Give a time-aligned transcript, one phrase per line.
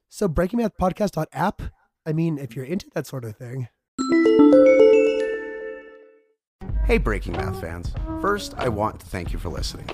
[0.09, 1.62] So Breaking Math Podcast app?
[2.03, 3.67] I mean, if you're into that sort of thing.
[6.90, 7.94] Hey, Breaking Math fans.
[8.20, 9.88] First, I want to thank you for listening.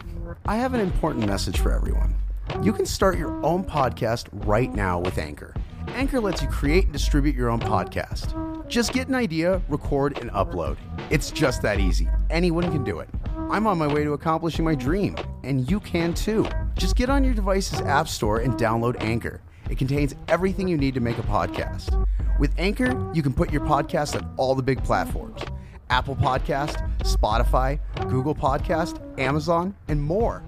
[0.46, 2.16] I have an important message for everyone.
[2.64, 5.54] You can start your own podcast right now with Anchor.
[5.90, 8.70] Anchor lets you create and distribute your own podcast.
[8.70, 10.78] Just get an idea, record, and upload.
[11.10, 12.08] It's just that easy.
[12.30, 13.10] Anyone can do it.
[13.52, 16.48] I'm on my way to accomplishing my dream, and you can too.
[16.76, 19.42] Just get on your device's app store and download Anchor.
[19.70, 22.08] It contains everything you need to make a podcast.
[22.40, 25.42] With Anchor, you can put your podcast on all the big platforms
[25.90, 30.44] Apple Podcast, Spotify, Google Podcast, Amazon, and more.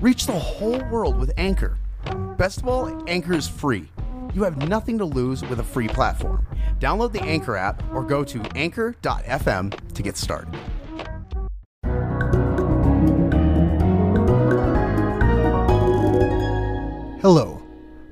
[0.00, 1.78] Reach the whole world with Anchor.
[2.36, 3.90] Best of all, Anchor is free.
[4.34, 6.46] You have nothing to lose with a free platform.
[6.78, 10.58] Download the Anchor app or go to anchor.fm to get started.
[17.20, 17.59] Hello,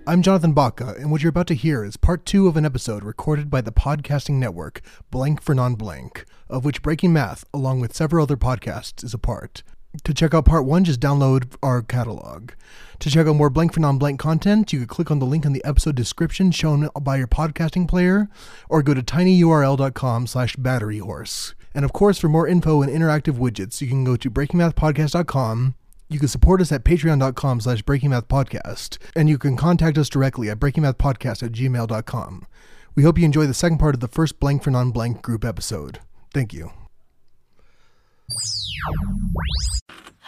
[0.09, 3.05] I'm Jonathan Baca, and what you're about to hear is part two of an episode
[3.05, 4.81] recorded by the podcasting network
[5.11, 9.19] Blank for Non Blank, of which Breaking Math, along with several other podcasts, is a
[9.19, 9.63] part.
[10.05, 12.53] To check out part one, just download our catalog.
[13.01, 15.45] To check out more Blank for Non Blank content, you can click on the link
[15.45, 18.31] in the episode description shown by your podcasting player,
[18.71, 21.53] or go to tinyurl.com slash batteryhorse.
[21.75, 25.75] And of course, for more info and interactive widgets, you can go to breakingmathpodcast.com
[26.09, 30.59] you can support us at patreon.com slash breakingmathpodcast, and you can contact us directly at
[30.59, 32.47] breakingmathpodcast at gmail.com.
[32.95, 36.01] We hope you enjoy the second part of the first Blank for Non-Blank group episode.
[36.33, 36.73] Thank you.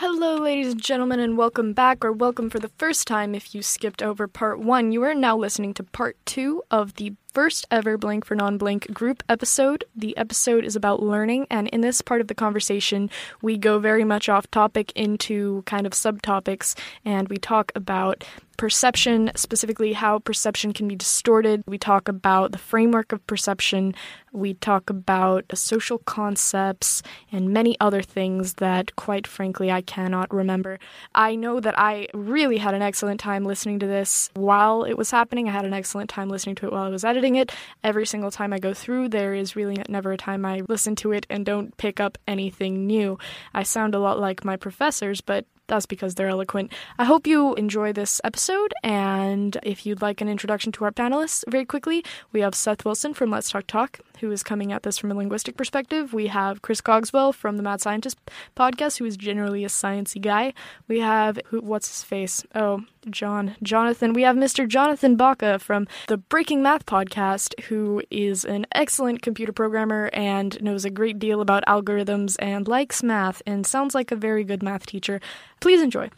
[0.02, 3.60] Hello, ladies and gentlemen, and welcome back, or welcome for the first time if you
[3.60, 4.92] skipped over part one.
[4.92, 8.94] You are now listening to part two of the first ever Blank for Non Blank
[8.94, 9.84] group episode.
[9.94, 13.10] The episode is about learning, and in this part of the conversation,
[13.42, 16.74] we go very much off topic into kind of subtopics,
[17.04, 18.24] and we talk about
[18.56, 21.62] perception, specifically how perception can be distorted.
[21.66, 23.94] We talk about the framework of perception.
[24.32, 30.78] We talk about social concepts and many other things that, quite frankly, I cannot remember.
[31.16, 35.10] I know that I really had an excellent time listening to this while it was
[35.10, 35.48] happening.
[35.48, 37.50] I had an excellent time listening to it while I was editing it.
[37.82, 41.10] Every single time I go through, there is really never a time I listen to
[41.10, 43.18] it and don't pick up anything new.
[43.52, 46.72] I sound a lot like my professors, but that's because they're eloquent.
[46.96, 51.44] I hope you enjoy this episode, and if you'd like an introduction to our panelists,
[51.48, 54.98] very quickly, we have Seth Wilson from Let's Talk Talk, who is coming at this
[54.98, 56.12] from a linguistic perspective.
[56.12, 58.18] We have Chris Cogswell from the Mad Scientist
[58.56, 60.52] podcast, who is generally a sciencey guy.
[60.88, 62.44] We have who, what's his face?
[62.54, 64.12] Oh, John Jonathan.
[64.12, 64.68] We have Mr.
[64.68, 70.84] Jonathan Baca from the Breaking Math podcast, who is an excellent computer programmer and knows
[70.84, 74.86] a great deal about algorithms and likes math and sounds like a very good math
[74.86, 75.20] teacher.
[75.60, 76.10] Please enjoy.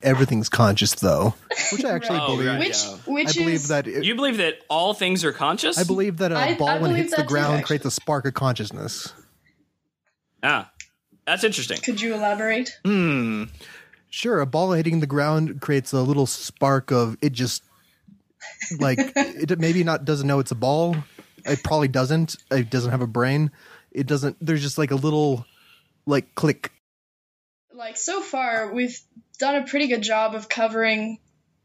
[0.00, 1.34] Everything's conscious, though,
[1.72, 2.46] which I actually Oh, believe.
[2.48, 2.96] right, Which, yeah.
[3.06, 3.88] which I believe is that.
[3.88, 5.76] It, You believe that all things are conscious?
[5.76, 8.24] I believe that a I- ball I when it hits the ground creates a spark
[8.26, 9.12] of consciousness.
[10.42, 10.70] Ah,
[11.26, 11.78] that's interesting.
[11.78, 12.70] Could you elaborate?
[12.84, 13.44] Hmm.
[14.10, 17.32] Sure, a ball hitting the ground creates a little spark of it.
[17.32, 17.62] Just
[18.78, 20.96] like it maybe not doesn't know it's a ball.
[21.44, 22.36] It probably doesn't.
[22.50, 23.50] It doesn't have a brain.
[23.90, 24.36] It doesn't.
[24.40, 25.44] There's just like a little
[26.06, 26.70] like click.
[27.78, 28.98] Like so far, we've
[29.38, 31.20] done a pretty good job of covering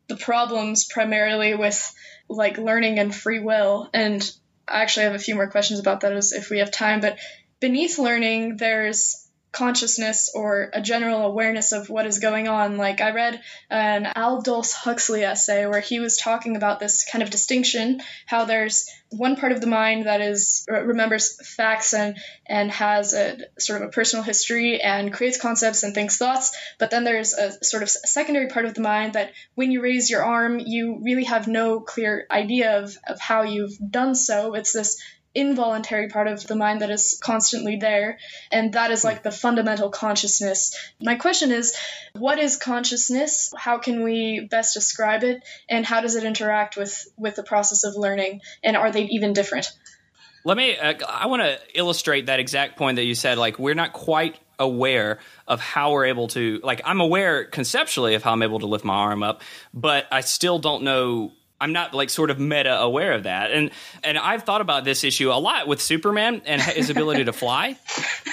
[0.08, 1.92] the problems primarily with
[2.30, 3.90] like learning and free will.
[3.96, 4.22] And
[4.68, 7.00] I actually have a few more questions about that as if we have time.
[7.00, 7.18] But
[7.60, 9.23] beneath learning, there's
[9.54, 12.76] consciousness or a general awareness of what is going on.
[12.78, 17.30] Like I read an Aldous Huxley essay where he was talking about this kind of
[17.30, 22.18] distinction, how there's one part of the mind that is remembers facts and
[22.48, 26.90] and has a sort of a personal history and creates concepts and thinks thoughts, but
[26.90, 30.24] then there's a sort of secondary part of the mind that when you raise your
[30.24, 34.56] arm, you really have no clear idea of, of how you've done so.
[34.56, 35.00] It's this
[35.36, 38.20] involuntary part of the mind that is constantly there.
[38.52, 40.76] And that is like the fundamental consciousness.
[41.02, 41.76] My question is
[42.14, 43.52] what is consciousness?
[43.56, 45.44] How can we best describe it?
[45.70, 48.42] And how does it interact with, with the process of learning?
[48.64, 49.72] And are they even different?
[50.46, 53.38] Let me, uh, I want to illustrate that exact point that you said.
[53.38, 58.24] Like, we're not quite aware of how we're able to, like, I'm aware conceptually of
[58.24, 59.42] how I'm able to lift my arm up,
[59.74, 61.32] but I still don't know
[61.64, 63.52] I'm not like sort of meta aware of that.
[63.52, 63.72] And
[64.04, 67.78] and I've thought about this issue a lot with Superman and his ability to fly.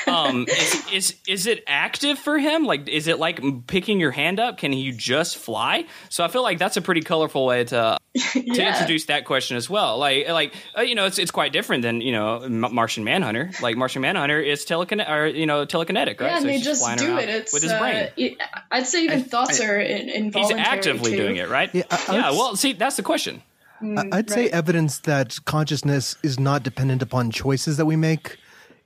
[0.06, 2.65] Um, is, is is it active for him?
[2.65, 4.56] Like, is it like picking your hand up?
[4.56, 5.85] Can you just fly?
[6.09, 8.73] So I feel like that's a pretty colorful way to to yeah.
[8.73, 9.99] introduce that question as well.
[9.99, 13.51] Like like uh, you know, it's it's quite different than you know Martian Manhunter.
[13.62, 16.31] Like Martian Manhunter is telekinetic or you know telekinetic, right?
[16.31, 17.29] Yeah, so and they just do it.
[17.29, 18.11] It's with his brain.
[18.19, 20.59] Uh, I'd say even I, thoughts I, are involuntary.
[20.59, 21.17] He's actively too.
[21.19, 21.73] doing it, right?
[21.73, 21.85] Yeah.
[21.91, 22.31] I, yeah.
[22.31, 23.43] Well, see, that's the question.
[23.81, 24.31] Mm, I'd right.
[24.31, 28.37] say evidence that consciousness is not dependent upon choices that we make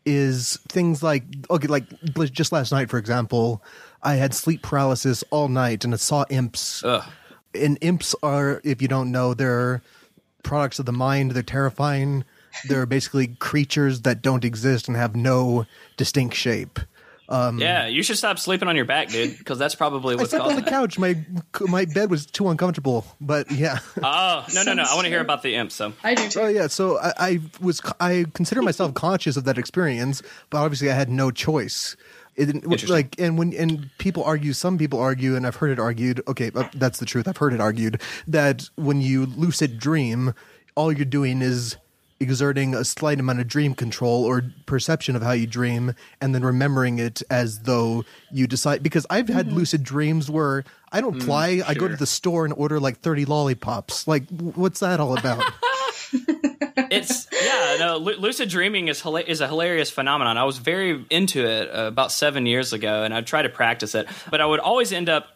[0.04, 1.84] is things like okay, like
[2.30, 3.62] just last night, for example,
[4.02, 6.84] I had sleep paralysis all night and I saw imps.
[6.84, 7.02] Ugh.
[7.54, 9.82] And imps are, if you don't know, they're
[10.42, 11.32] products of the mind.
[11.32, 12.24] They're terrifying.
[12.68, 15.66] They're basically creatures that don't exist and have no
[15.96, 16.78] distinct shape.
[17.28, 20.36] Um, yeah, you should stop sleeping on your back, dude, because that's probably what's I
[20.36, 20.70] slept on the that.
[20.70, 20.98] couch.
[20.98, 21.16] My
[21.60, 23.78] my bed was too uncomfortable, but yeah.
[24.02, 24.82] Oh no no no!
[24.82, 25.72] I want to hear about the imp.
[25.72, 26.40] So I do too.
[26.40, 30.90] Oh yeah, so I, I was I consider myself conscious of that experience, but obviously
[30.90, 31.96] I had no choice.
[32.36, 36.20] It, like and when and people argue some people argue and i've heard it argued
[36.26, 40.34] okay uh, that's the truth i've heard it argued that when you lucid dream
[40.74, 41.76] all you're doing is
[42.20, 46.44] exerting a slight amount of dream control or perception of how you dream and then
[46.44, 49.56] remembering it as though you decide because I've had mm-hmm.
[49.56, 51.64] lucid dreams where I don't mm, fly, sure.
[51.68, 54.06] I go to the store and order like 30 lollipops.
[54.06, 55.44] Like what's that all about?
[56.76, 60.36] it's yeah, no lucid dreaming is is a hilarious phenomenon.
[60.36, 63.94] I was very into it uh, about 7 years ago and I tried to practice
[63.94, 65.28] it, but I would always end up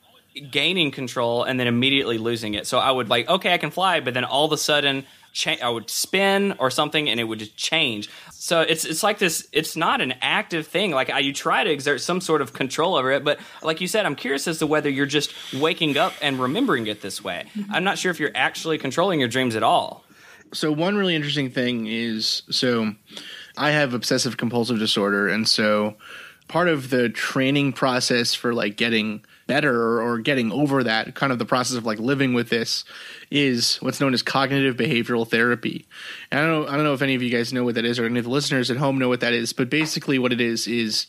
[0.50, 2.66] gaining control and then immediately losing it.
[2.66, 5.56] So I would like okay, I can fly, but then all of a sudden cha-
[5.62, 8.10] I would spin or something, and it would just change.
[8.32, 9.48] So it's it's like this.
[9.52, 10.90] It's not an active thing.
[10.90, 13.86] Like I, you try to exert some sort of control over it, but like you
[13.86, 17.46] said, I'm curious as to whether you're just waking up and remembering it this way.
[17.54, 17.72] Mm-hmm.
[17.72, 20.04] I'm not sure if you're actually controlling your dreams at all.
[20.52, 22.94] So one really interesting thing is so
[23.56, 25.96] I have obsessive compulsive disorder, and so
[26.48, 31.38] part of the training process for like getting better or getting over that kind of
[31.38, 32.84] the process of like living with this
[33.30, 35.86] is what's known as cognitive behavioral therapy.
[36.30, 37.84] And I don't know, I don't know if any of you guys know what that
[37.84, 40.32] is or any of the listeners at home know what that is, but basically what
[40.32, 41.06] it is is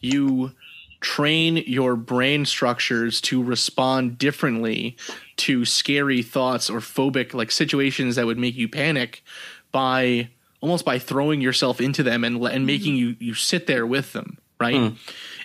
[0.00, 0.52] you
[1.00, 4.96] train your brain structures to respond differently
[5.36, 9.24] to scary thoughts or phobic like situations that would make you panic
[9.72, 10.28] by
[10.60, 14.38] almost by throwing yourself into them and and making you you sit there with them,
[14.58, 14.74] right?
[14.74, 14.96] Mm.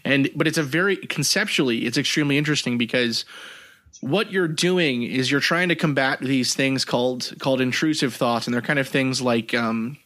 [0.03, 3.23] And but it's a very conceptually it's extremely interesting because
[4.01, 8.53] what you're doing is you're trying to combat these things called called intrusive thoughts and
[8.53, 9.97] they're kind of things like um,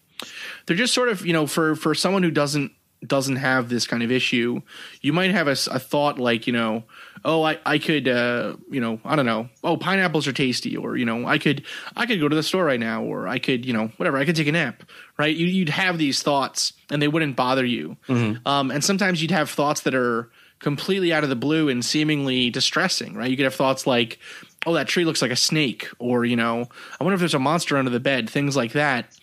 [0.66, 2.72] they're just sort of you know for for someone who doesn't
[3.06, 4.62] doesn't have this kind of issue
[5.02, 6.84] you might have a, a thought like you know
[7.24, 10.98] oh i i could uh you know i don't know oh pineapples are tasty or
[10.98, 11.64] you know i could
[11.96, 14.26] i could go to the store right now or i could you know whatever i
[14.26, 14.84] could take a nap
[15.18, 18.46] right you, would have these thoughts and they wouldn't bother you mm-hmm.
[18.46, 20.30] um and sometimes you'd have thoughts that are
[20.60, 23.32] completely out of the blue and seemingly distressing, right?
[23.32, 24.20] You could have thoughts like,
[24.66, 26.66] oh, that tree looks like a snake, or, you know,
[27.00, 29.18] I wonder if there's a monster under the bed, things like that.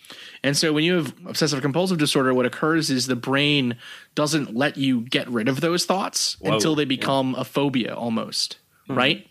[0.47, 3.75] And so when you have obsessive compulsive disorder, what occurs is the brain
[4.15, 7.41] doesn't let you get rid of those thoughts Whoa, until they become yeah.
[7.41, 8.97] a phobia almost, hmm.
[8.97, 9.27] right?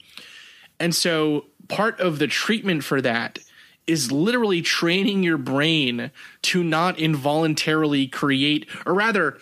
[0.79, 3.39] And so part of the treatment for that
[3.87, 6.11] is literally training your brain
[6.43, 9.39] to not involuntarily create, or rather,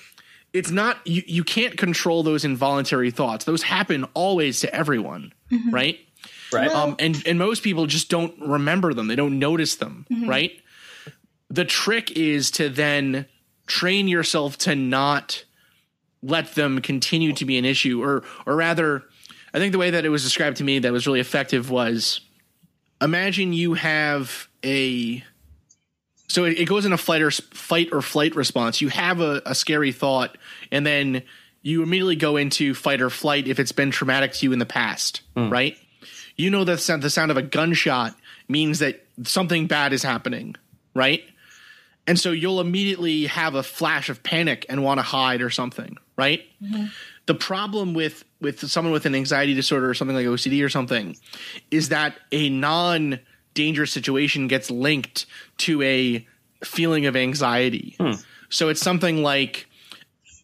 [0.53, 3.47] it's not you, you can't control those involuntary thoughts.
[3.47, 5.75] Those happen always to everyone, mm-hmm.
[5.75, 5.99] right?
[6.53, 6.71] Right.
[6.71, 9.09] Um, and and most people just don't remember them.
[9.09, 10.29] They don't notice them, mm-hmm.
[10.29, 10.61] right?
[11.51, 13.27] The trick is to then
[13.67, 15.45] train yourself to not
[16.23, 19.05] let them continue to be an issue or or rather
[19.53, 22.21] I think the way that it was described to me that was really effective was
[23.01, 25.23] imagine you have a
[26.29, 28.81] so it, it goes in a flight or fight or flight response.
[28.81, 30.37] You have a, a scary thought,
[30.73, 31.23] and then
[31.63, 34.67] you immediately go into fight or flight if it's been traumatic to you in the
[34.67, 35.51] past, hmm.
[35.51, 35.77] right?
[36.37, 38.17] You know that the sound of a gunshot
[38.49, 40.57] means that something bad is happening,
[40.95, 41.23] right?
[42.07, 45.97] And so you'll immediately have a flash of panic and want to hide or something,
[46.17, 46.43] right?
[46.63, 46.87] Mm-hmm.
[47.27, 51.17] The problem with with someone with an anxiety disorder or something like OCD or something
[51.71, 53.21] is that a non
[53.55, 55.27] dangerous situation gets linked
[55.59, 56.27] to a
[56.63, 57.97] feeling of anxiety.
[57.99, 58.13] Hmm.
[58.51, 59.67] So it's something like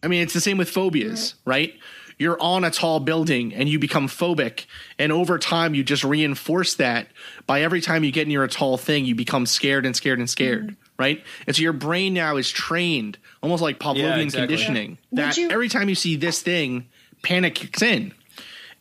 [0.03, 1.75] I mean, it's the same with phobias, right?
[2.17, 4.65] You're on a tall building and you become phobic,
[4.99, 7.07] and over time, you just reinforce that
[7.47, 10.29] by every time you get near a tall thing, you become scared and scared and
[10.29, 10.80] scared, mm-hmm.
[11.01, 11.23] Right?
[11.47, 14.47] And so your brain now is trained, almost like Pavlovian exactly.
[14.47, 15.25] conditioning, Yeah.
[15.25, 16.87] that you- every time you see this thing,
[17.23, 18.13] panic kicks in.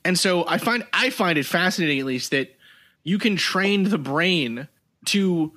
[0.04, 2.54] And so I find I find it fascinating, at least, that
[3.02, 4.68] you can train the brain
[5.06, 5.52] to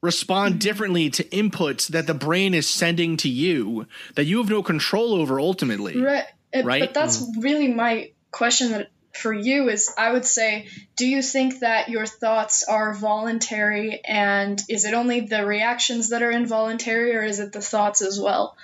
[0.00, 0.58] respond mm-hmm.
[0.58, 5.14] differently to inputs that the brain is sending to you that you have no control
[5.14, 5.98] over ultimately.
[5.98, 6.24] Right.
[6.54, 6.80] Right?
[6.80, 7.40] But that's mm-hmm.
[7.40, 12.06] really my question that for you is I would say, do you think that your
[12.06, 17.52] thoughts are voluntary and is it only the reactions that are involuntary or is it
[17.52, 18.56] the thoughts as well?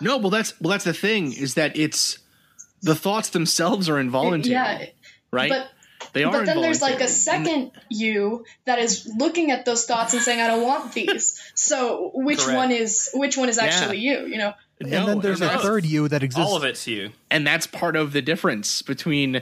[0.00, 2.18] No, well that's well that's the thing is that it's
[2.82, 4.86] the thoughts themselves are involuntary, Yeah.
[5.30, 5.48] right?
[5.50, 5.70] But
[6.12, 10.12] they are but then there's like a second you that is looking at those thoughts
[10.14, 11.40] and saying, I don't want these.
[11.54, 12.56] So which Correct.
[12.56, 14.54] one is which one is actually you, you know?
[14.80, 16.50] And, and then there's a third you that exists.
[16.50, 17.10] All of it's you.
[17.30, 19.40] and that's part of the difference between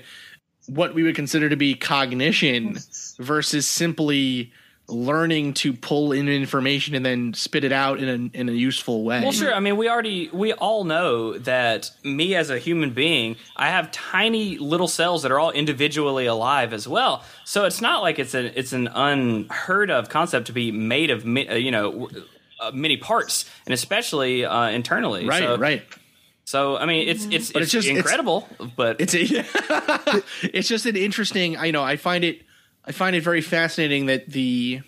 [0.67, 2.79] what we would consider to be cognition
[3.19, 4.53] versus simply
[4.89, 9.05] learning to pull in information and then spit it out in a in a useful
[9.05, 9.23] way.
[9.23, 9.55] Well, sure.
[9.55, 13.91] I mean, we already, we all know that me as a human being, I have
[13.91, 17.25] tiny little cells that are all individually alive as well.
[17.45, 21.25] So it's not like it's an it's an unheard of concept to be made of,
[21.25, 22.11] mi- uh, you know,
[22.63, 25.27] uh, many parts, and especially uh, internally.
[25.27, 25.83] Right, So, right.
[26.45, 29.21] So I mean, it's it's But it's, it's just- it's- incredible, but It's a,
[30.43, 31.57] it's just an interesting.
[31.57, 31.83] I know.
[31.83, 32.43] I find it.
[32.85, 34.81] I find it very fascinating that the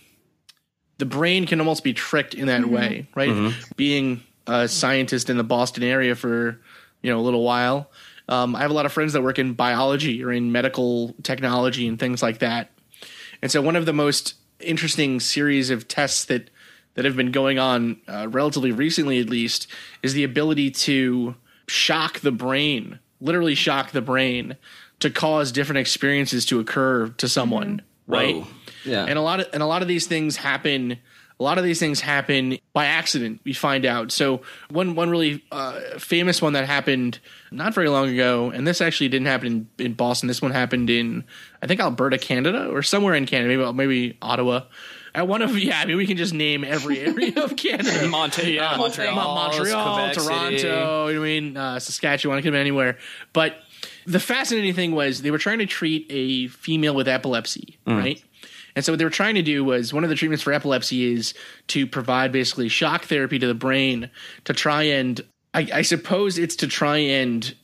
[0.99, 3.53] the brain can almost be tricked in that way, right?
[3.77, 6.61] Being a scientist in the Boston area for
[7.03, 7.91] you know a little while,
[8.29, 11.87] um, I have a lot of friends that work in biology or in medical technology
[11.87, 12.73] and things like that.
[13.43, 16.51] And so, one of the most interesting series of tests that
[16.95, 19.67] that have been going on uh, relatively recently, at least,
[20.03, 21.35] is the ability to
[21.67, 24.57] shock the brain, literally shock the brain,
[25.01, 28.37] to cause different experiences to occur to someone, right?
[28.37, 28.47] Whoa.
[28.85, 29.05] Yeah.
[29.05, 30.99] And a lot of and a lot of these things happen.
[31.41, 33.41] A lot of these things happen by accident.
[33.43, 34.13] We find out.
[34.13, 37.19] So one one really uh, famous one that happened
[37.51, 40.29] not very long ago, and this actually didn't happen in, in Boston.
[40.29, 41.25] This one happened in
[41.61, 44.63] I think Alberta, Canada, or somewhere in Canada, maybe maybe Ottawa.
[45.15, 48.09] At one of yeah, I mean we can just name every area of Canada.
[48.09, 50.57] Monte- yeah, Uh, Montreal, Montreal, Quebec Toronto.
[51.07, 51.15] City.
[51.15, 52.39] You I mean uh, Saskatchewan.
[52.39, 52.99] It could have been anywhere.
[53.33, 53.57] But
[54.07, 58.23] the fascinating thing was they were trying to treat a female with epilepsy, right?
[58.77, 61.13] And so what they were trying to do was one of the treatments for epilepsy
[61.13, 61.33] is
[61.69, 64.11] to provide basically shock therapy to the brain
[64.47, 65.21] to try and
[65.55, 67.55] I, I suppose it's to try and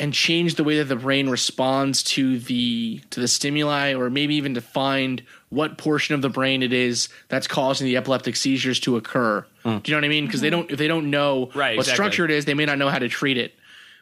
[0.00, 4.36] and change the way that the brain responds to the to the stimuli or maybe
[4.36, 8.78] even to find what portion of the brain it is that's causing the epileptic seizures
[8.80, 9.44] to occur.
[9.64, 9.78] Hmm.
[9.78, 10.26] Do you know what I mean?
[10.26, 11.94] Because they don't if they don't know Right, what exactly.
[11.94, 13.54] structure it is, they may not know how to treat it.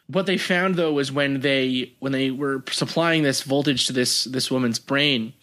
[0.07, 4.25] What they found though was when they when they were supplying this voltage to this
[4.25, 5.33] this woman's brain,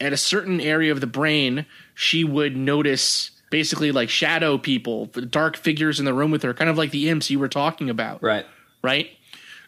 [0.00, 1.64] at a certain area of the brain,
[1.94, 6.70] she would notice basically like shadow people, dark figures in the room with her, kind
[6.70, 8.46] of like the imps you were talking about right.
[8.82, 9.10] right?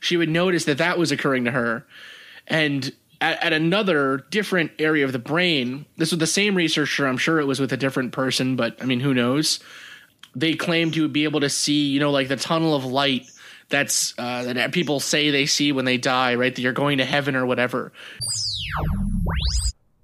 [0.05, 1.87] She would notice that that was occurring to her.
[2.47, 2.93] And
[3.23, 7.41] at, at another different area of the brain, this was the same researcher, I'm sure
[7.41, 9.61] it was with a different person, but I mean, who knows?
[10.37, 13.31] They claimed to be able to see, you know, like the tunnel of light
[13.71, 16.55] that's uh, that people say they see when they die, right?
[16.55, 17.91] That you're going to heaven or whatever.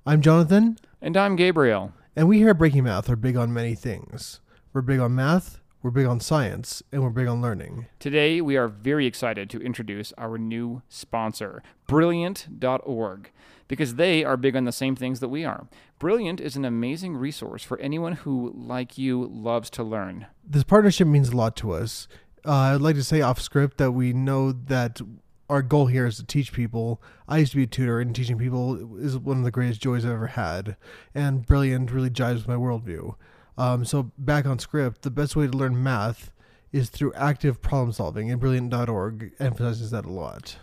[0.07, 1.93] I'm Jonathan, And I'm Gabriel.
[2.17, 4.41] and we here at Breaking Math are big on many things.
[4.73, 7.87] We're big on math, we're big on science, and we're big on learning.
[7.99, 13.31] Today, we are very excited to introduce our new sponsor, Brilliant.org,
[13.67, 15.69] because they are big on the same things that we are.
[15.99, 20.27] Brilliant is an amazing resource for anyone who, like you, loves to learn.
[20.45, 22.09] This partnership means a lot to us.
[22.45, 25.01] Uh, I'd like to say off script that we know that
[25.49, 27.03] our goal here is to teach people.
[27.27, 30.05] I used to be a tutor, and teaching people is one of the greatest joys
[30.05, 30.77] I've ever had.
[31.15, 33.15] And Brilliant really jives with my worldview.
[33.61, 36.33] Um, so, back on script, the best way to learn math
[36.73, 40.57] is through active problem solving, and Brilliant.org emphasizes that a lot.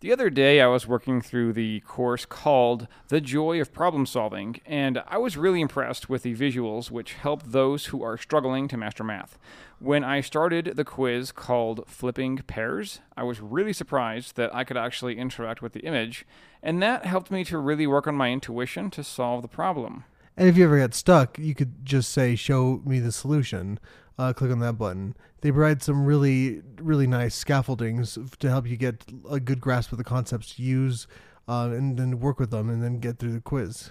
[0.00, 4.62] The other day, I was working through the course called The Joy of Problem Solving,
[4.64, 8.78] and I was really impressed with the visuals, which help those who are struggling to
[8.78, 9.38] master math.
[9.78, 14.78] When I started the quiz called Flipping Pairs, I was really surprised that I could
[14.78, 16.24] actually interact with the image,
[16.62, 20.04] and that helped me to really work on my intuition to solve the problem.
[20.38, 23.80] And if you ever get stuck, you could just say, "Show me the solution."
[24.16, 25.16] Uh, click on that button.
[25.40, 29.98] They provide some really, really nice scaffoldings to help you get a good grasp of
[29.98, 31.08] the concepts to use,
[31.48, 33.90] uh, and then work with them, and then get through the quiz.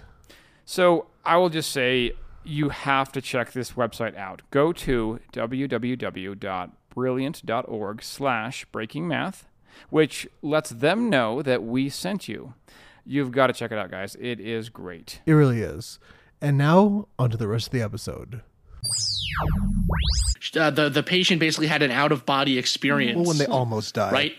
[0.64, 2.12] So I will just say
[2.44, 4.40] you have to check this website out.
[4.50, 9.46] Go to www.brilliant.org slash breaking math,
[9.90, 12.54] which lets them know that we sent you.
[13.04, 14.16] You've got to check it out, guys.
[14.20, 15.20] It is great.
[15.26, 15.98] It really is.
[16.40, 18.42] And now, on to the rest of the episode.
[20.56, 23.16] Uh, the the patient basically had an out of body experience.
[23.16, 24.10] Well, when they almost die.
[24.12, 24.32] right,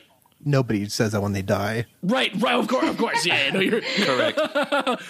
[0.46, 1.86] Nobody says that when they die.
[2.02, 2.56] right, right.
[2.56, 3.26] Of course, of course.
[3.26, 4.40] Yeah, no, you're Correct.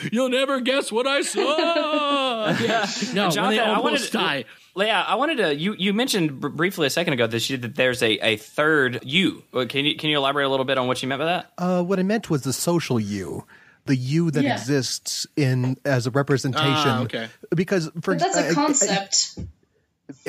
[0.11, 2.49] You'll never guess what I saw.
[2.59, 2.87] yeah.
[3.13, 4.45] No, when Jonathan, they I wanted almost to- die.
[4.75, 5.55] Yeah, I wanted to.
[5.55, 8.99] You you mentioned br- briefly a second ago that you, that there's a, a third
[9.03, 9.43] you.
[9.53, 11.51] Uh, Can you can you elaborate a little bit on what you meant by that?
[11.57, 13.45] Uh, what I meant was the social you,
[13.85, 14.53] the you that Yeah.
[14.53, 16.67] exists in as a representation.
[16.67, 17.27] Ah, okay.
[17.55, 19.39] Because for But that's a concept.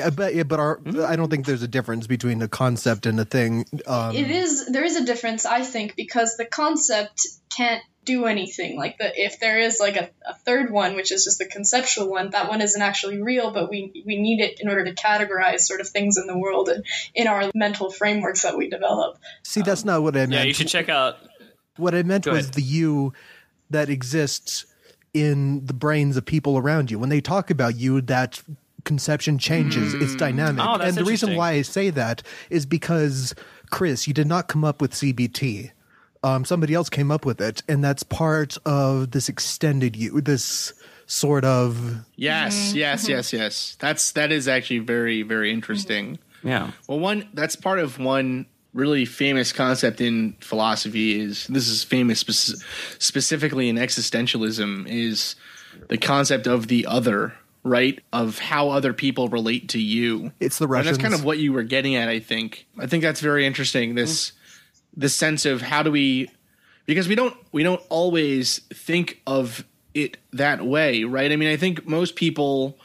[0.03, 3.19] I, bet, yeah, but our, I don't think there's a difference between a concept and
[3.19, 3.65] a thing.
[3.87, 8.77] Um, it is there is a difference, I think, because the concept can't do anything.
[8.77, 12.11] Like the if there is like a, a third one, which is just the conceptual
[12.11, 15.61] one, that one isn't actually real, but we we need it in order to categorize
[15.61, 19.17] sort of things in the world and in our mental frameworks that we develop.
[19.41, 20.31] see, that's not what I meant.
[20.33, 21.17] Yeah, you should check out.
[21.77, 22.53] What I meant Go was ahead.
[22.53, 23.13] the you
[23.71, 24.65] that exists
[25.13, 26.99] in the brains of people around you.
[26.99, 28.41] When they talk about you, that
[28.83, 29.93] conception changes.
[29.93, 30.17] It's hmm.
[30.17, 30.65] dynamic.
[30.65, 33.35] Oh, that's and the reason why I say that is because,
[33.69, 35.71] Chris, you did not come up with CBT.
[36.23, 40.73] Um, somebody else came up with it, and that's part of this extended you, this
[41.07, 42.77] sort of Yes, mm-hmm.
[42.77, 43.77] yes, yes, yes.
[43.79, 46.17] That's that is actually very, very interesting.
[46.17, 46.47] Mm-hmm.
[46.47, 46.71] Yeah.
[46.87, 52.19] Well, one that's part of one really famous concept in philosophy is this is famous
[52.19, 52.61] spec-
[52.99, 55.35] specifically in existentialism is
[55.89, 58.01] the concept of the other, right?
[58.13, 60.31] Of how other people relate to you.
[60.39, 62.65] It's the And that's kind of what you were getting at, I think.
[62.79, 63.95] I think that's very interesting.
[63.95, 64.31] This
[64.95, 66.29] this sense of how do we
[66.85, 71.31] because we don't we don't always think of it that way, right?
[71.31, 72.77] I mean, I think most people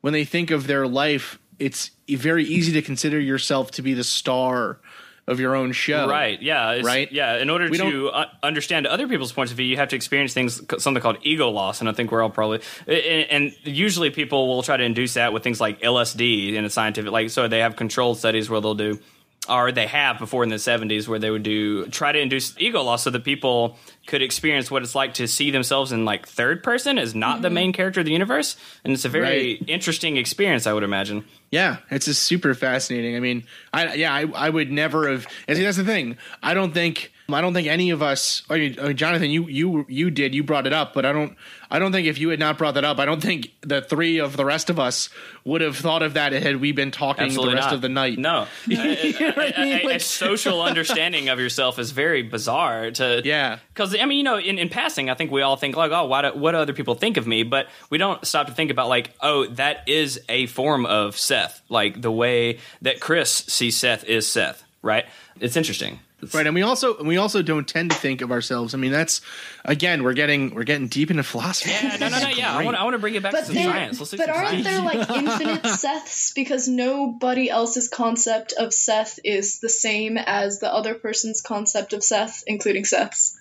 [0.00, 4.04] when they think of their life, it's very easy to consider yourself to be the
[4.04, 4.78] star
[5.26, 6.08] of your own show.
[6.08, 6.40] Right.
[6.40, 6.80] Yeah.
[6.82, 7.10] Right?
[7.10, 7.38] Yeah.
[7.38, 10.34] In order We to uh, understand other people's points of view, you have to experience
[10.34, 12.60] things, something called ego loss, and I think we're all probably.
[12.86, 16.70] And, and usually, people will try to induce that with things like LSD in a
[16.70, 18.98] scientific, like so they have controlled studies where they'll do.
[19.46, 22.82] Or they have before in the 70s, where they would do try to induce ego
[22.82, 23.76] loss so that people
[24.06, 27.48] could experience what it's like to see themselves in like third person as not the
[27.48, 27.54] mm-hmm.
[27.54, 28.56] main character of the universe.
[28.84, 29.24] And it's a very
[29.60, 29.68] Right.
[29.68, 31.24] interesting experience, I would imagine.
[31.50, 33.16] Yeah, it's just super fascinating.
[33.16, 35.26] I mean, I yeah, I, I would never have.
[35.46, 36.16] And see, that's the thing.
[36.42, 38.42] I don't think I don't think any of us.
[38.50, 41.12] I mean, I mean, Jonathan, you you you did you brought it up, but I
[41.12, 41.36] don't.
[41.70, 44.20] I don't think if you had not brought that up, I don't think the three
[44.20, 45.08] of the rest of us
[45.44, 47.74] would have thought of that had we been talking Absolutely the rest not.
[47.74, 48.18] of the night.
[48.18, 49.86] No, You know I mean?
[49.86, 52.90] a, a- a social understanding of yourself is very bizarre.
[52.92, 53.58] To Yeah.
[53.72, 56.04] because I mean, you know, in, in passing, I think we all think like, oh,
[56.04, 57.42] why do, what do other people think of me?
[57.42, 61.62] But we don't stop to think about like, oh, that is a form of Seth.
[61.70, 64.62] Like the way that Chris sees Seth is Seth.
[64.82, 65.06] Right?
[65.40, 65.98] It's interesting.
[66.24, 68.74] It's- Right, and we also we also don't tend to think of ourselves.
[68.74, 69.20] I mean, that's
[69.64, 71.70] again, we're getting we're getting deep into philosophy.
[71.70, 72.28] Yeah, no, no, no.
[72.28, 74.00] Yeah, I want, I want to bring it back to But some there, science.
[74.00, 74.64] Let's but aren't science.
[74.64, 76.34] there like infinite Seths?
[76.34, 82.02] Because nobody else's concept of Seth is the same as the other person's concept of
[82.02, 83.38] Seth, including Seth's.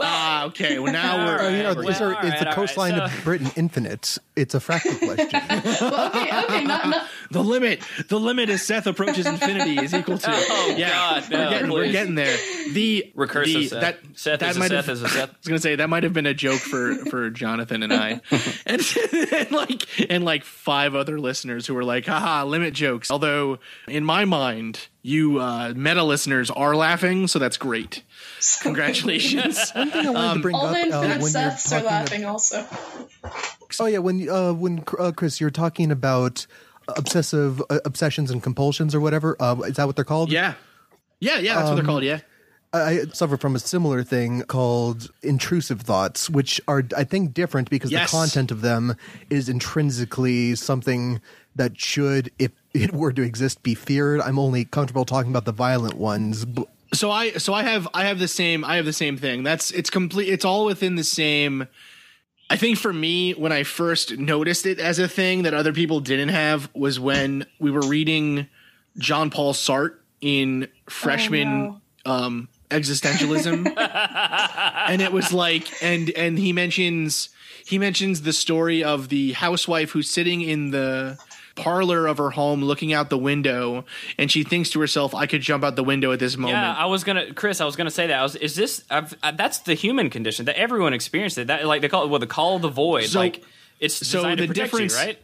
[0.00, 0.78] Ah, okay.
[0.78, 2.54] Well, now we're Uh, you know, Well, is, there, all is right, the all right,
[2.54, 4.18] coastline so- of Britain infinite?
[4.36, 5.40] It's a fractal question.
[5.92, 7.82] Well, okay, okay, not, not the limit.
[8.08, 10.30] The limit as Seth approaches infinity is equal to.
[10.30, 12.36] Oh, God, no, we're getting we're getting there.
[12.72, 13.80] The Recursive the, Seth.
[13.80, 15.28] That Seth that is a might Seth have, is a Seth.
[15.30, 18.20] I was gonna say that might have been a joke for for Jonathan and I,
[18.66, 18.82] and,
[19.32, 23.10] and like and like five other listeners who were like, haha, limit jokes.
[23.10, 28.02] Although in my mind, you uh, meta listeners are laughing, so that's great.
[28.62, 29.70] Congratulations.
[29.74, 31.80] One thing I wanted to bring all up the uh, infinite when you're Seths are
[31.80, 32.66] talking laughing also.
[33.80, 36.46] Oh yeah, when uh, when uh, Chris, you're talking about
[36.96, 39.36] obsessive uh, obsessions and compulsions or whatever.
[39.40, 40.30] Uh, is that what they're called?
[40.30, 40.54] yeah,
[41.20, 41.54] yeah, yeah.
[41.56, 42.04] That's what they're called.
[42.04, 42.20] Yeah.
[42.72, 47.68] I I suffer from a similar thing called intrusive thoughts, which are I think different
[47.70, 48.10] because Yes.
[48.10, 48.96] the content of them
[49.30, 51.20] is intrinsically something
[51.54, 54.20] that should, if it were to exist, be feared.
[54.20, 56.46] I'm only comfortable talking about the violent ones.
[56.94, 59.42] So I so I have I have the same I have the same thing.
[59.42, 61.66] That's it's complete it's all within the same
[62.50, 66.00] I think for me when I first noticed it as a thing that other people
[66.00, 68.46] didn't have was when we were reading
[68.98, 73.74] John Paul Sartre in freshman um existentialism
[74.88, 77.30] and it was like and and he mentions
[77.64, 81.18] he mentions the story of the housewife who's sitting in the
[81.54, 83.84] parlor of her home looking out the window
[84.18, 86.72] and she thinks to herself i could jump out the window at this moment Yeah,
[86.74, 87.60] I was gonna, Chris.
[87.60, 88.18] I was gonna say that.
[88.18, 88.84] I was, is this?
[88.90, 91.48] I, that's the human condition that everyone experienced it.
[91.48, 93.04] That like they call it, well, the call of the void.
[93.06, 93.44] So- like
[93.80, 95.18] it's so the difference- you, right?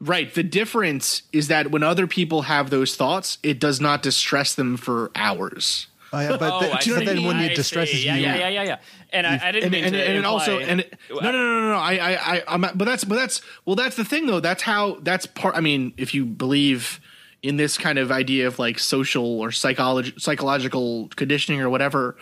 [0.00, 0.32] Right.
[0.32, 4.76] The difference is that when other people have those thoughts, it does not distress them
[4.76, 5.88] for hours.
[6.12, 8.22] Oh, yeah, but, oh, the- I but then see, when I it distresses yeah, you,
[8.22, 8.78] yeah, yeah, yeah, yeah.
[9.10, 11.32] And I, I didn't And mean and, to and it also and it- no no
[11.32, 11.78] no no no.
[11.78, 14.40] I I I I'm, but that's but that's well that's the thing though.
[14.40, 17.00] That's how that's part I mean if you believe
[17.42, 22.16] in this kind of idea of like social or psychology psychological conditioning or whatever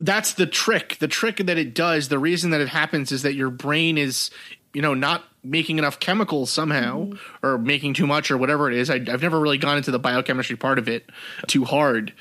[0.00, 0.98] that's the trick.
[0.98, 4.30] The trick that it does the reason that it happens is that your brain is
[4.72, 7.46] you know not making enough chemicals somehow mm-hmm.
[7.46, 8.90] or making too much or whatever it is.
[8.90, 11.08] I, i've never really gone into the biochemistry part of it
[11.46, 12.12] too hard.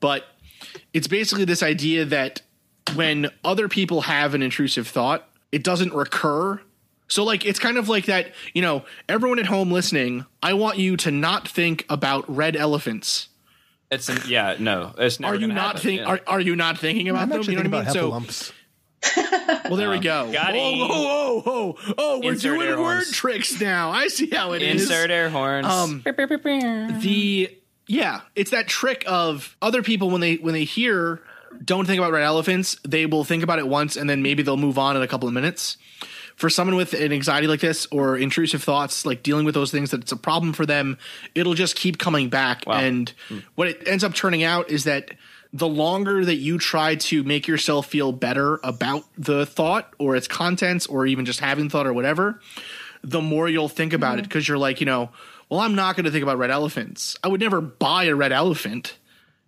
[0.00, 0.24] But
[0.92, 2.42] it's basically this idea that
[2.94, 6.60] when other people have an intrusive thought it doesn't recur
[7.08, 10.78] so like it's kind of like that you know everyone at home listening i want
[10.78, 13.28] you to not think about red elephants
[13.90, 14.94] It's an, yeah, no.
[14.98, 16.06] It's never are you not happen, think yeah.
[16.06, 18.22] are, are you not thinking about I'm them actually you know thinking what i about
[18.22, 18.52] mean so heffalumps.
[19.64, 20.30] well, there we go.
[20.32, 20.80] Got oh, him.
[20.82, 23.12] oh, oh, oh, oh, we're Insert doing word horns.
[23.12, 23.90] tricks now.
[23.90, 24.82] I see how it is.
[24.82, 25.66] Insert air horns.
[25.66, 27.50] Um, the
[27.90, 31.20] yeah, it's that trick of other people when they when they hear
[31.64, 34.56] don't think about red elephants, they will think about it once and then maybe they'll
[34.56, 35.76] move on in a couple of minutes.
[36.36, 39.90] For someone with an anxiety like this or intrusive thoughts, like dealing with those things
[39.90, 40.98] that it's a problem for them,
[41.34, 42.62] it'll just keep coming back.
[42.68, 43.38] And hmm.
[43.56, 45.10] what it ends up turning out is that
[45.52, 50.28] the longer that you try to make yourself feel better about the thought or its
[50.28, 52.40] contents or even just having thought or whatever,
[53.02, 54.28] the more you'll think about it mm-hmm.
[54.28, 55.10] because you're like, you know,
[55.50, 57.16] well, I'm not going to think about red elephants.
[57.24, 58.96] I would never buy a red elephant.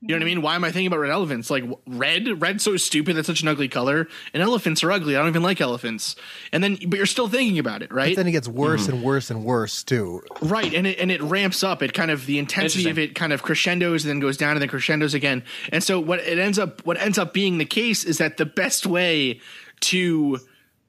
[0.05, 0.43] You know what I mean?
[0.43, 1.49] Why am I thinking about red elephants?
[1.49, 3.15] Like wh- red, red's so stupid.
[3.15, 4.09] That's such an ugly color.
[4.35, 5.15] And elephants are ugly.
[5.15, 6.17] I don't even like elephants.
[6.53, 8.17] And then, but you're still thinking about it, right?
[8.17, 8.95] Then it gets worse Mm-hmm.
[8.97, 10.23] and worse and worse too.
[10.41, 11.85] Right, and it and it ramps up.
[11.85, 14.61] It kind of the intensity of it kind of crescendos and then goes down and
[14.61, 15.45] then crescendos again.
[15.71, 18.47] And so what it ends up what ends up being the case is that the
[18.47, 19.41] best way
[19.83, 20.41] to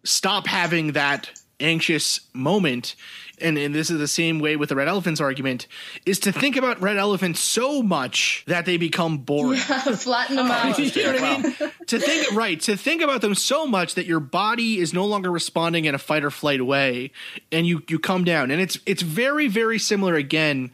[0.04, 2.96] stop having that anxious moment
[3.42, 5.68] and, and this is the same way with the red elephants argument
[6.06, 9.60] is to think about red elephants so much that they become boring
[9.98, 10.78] Flatten them out.
[10.96, 11.72] you know what I mean?
[11.88, 15.32] to think right, to think about them so much that your body is no longer
[15.32, 17.12] responding in a fight or flight way,
[17.52, 20.72] and you you come down, and it's it's very very similar again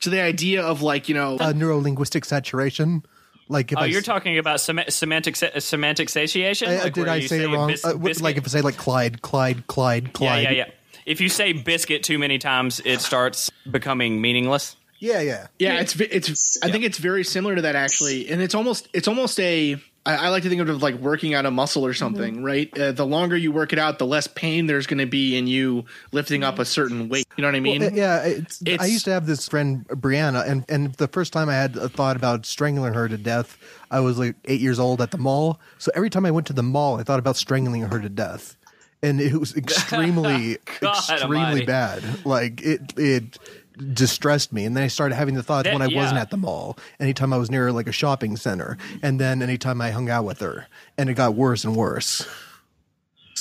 [0.00, 3.04] to the idea of like you know Uh, neuro linguistic saturation.
[3.48, 6.70] Like if oh, I you're talking about sem- semantic sa- semantic satiation.
[6.70, 7.68] I- Like did I say it wrong?
[7.68, 10.42] bis- Uh, w- like if I say like Clyde, Clyde, Clyde, yeah, Clyde.
[10.44, 10.64] yeah, yeah.
[11.06, 14.76] If you say biscuit too many times, it starts becoming meaningless.
[14.98, 15.46] yeah, yeah.
[15.58, 19.08] yeah it's it's I think it's very similar to that actually, and it's almost it's
[19.08, 21.86] almost a I, I like to think of it as like working out a muscle
[21.86, 22.76] or something, right?
[22.76, 25.46] Uh, the longer you work it out, the less pain there's going to be in
[25.46, 27.26] you lifting up a certain weight.
[27.36, 27.82] You know what I mean?
[27.82, 31.48] Uh, yeah, it's, I used to have this friend Brianna, and and the first time
[31.48, 33.58] I had a thought about strangling her to death,
[33.90, 35.60] I was like eight years old at the mall.
[35.78, 38.56] So every time I went to the mall, I thought about strangling her to death,
[39.02, 41.64] and it was extremely, God extremely almighty.
[41.66, 42.24] bad.
[42.24, 43.38] Like it, it
[43.94, 46.36] distressed me, and then I started having the thoughts That- when I wasn't at the
[46.36, 46.78] mall.
[47.00, 50.40] Anytime I was near like a shopping center, and then anytime I hung out with
[50.40, 50.66] her,
[50.98, 52.26] and it got worse and worse.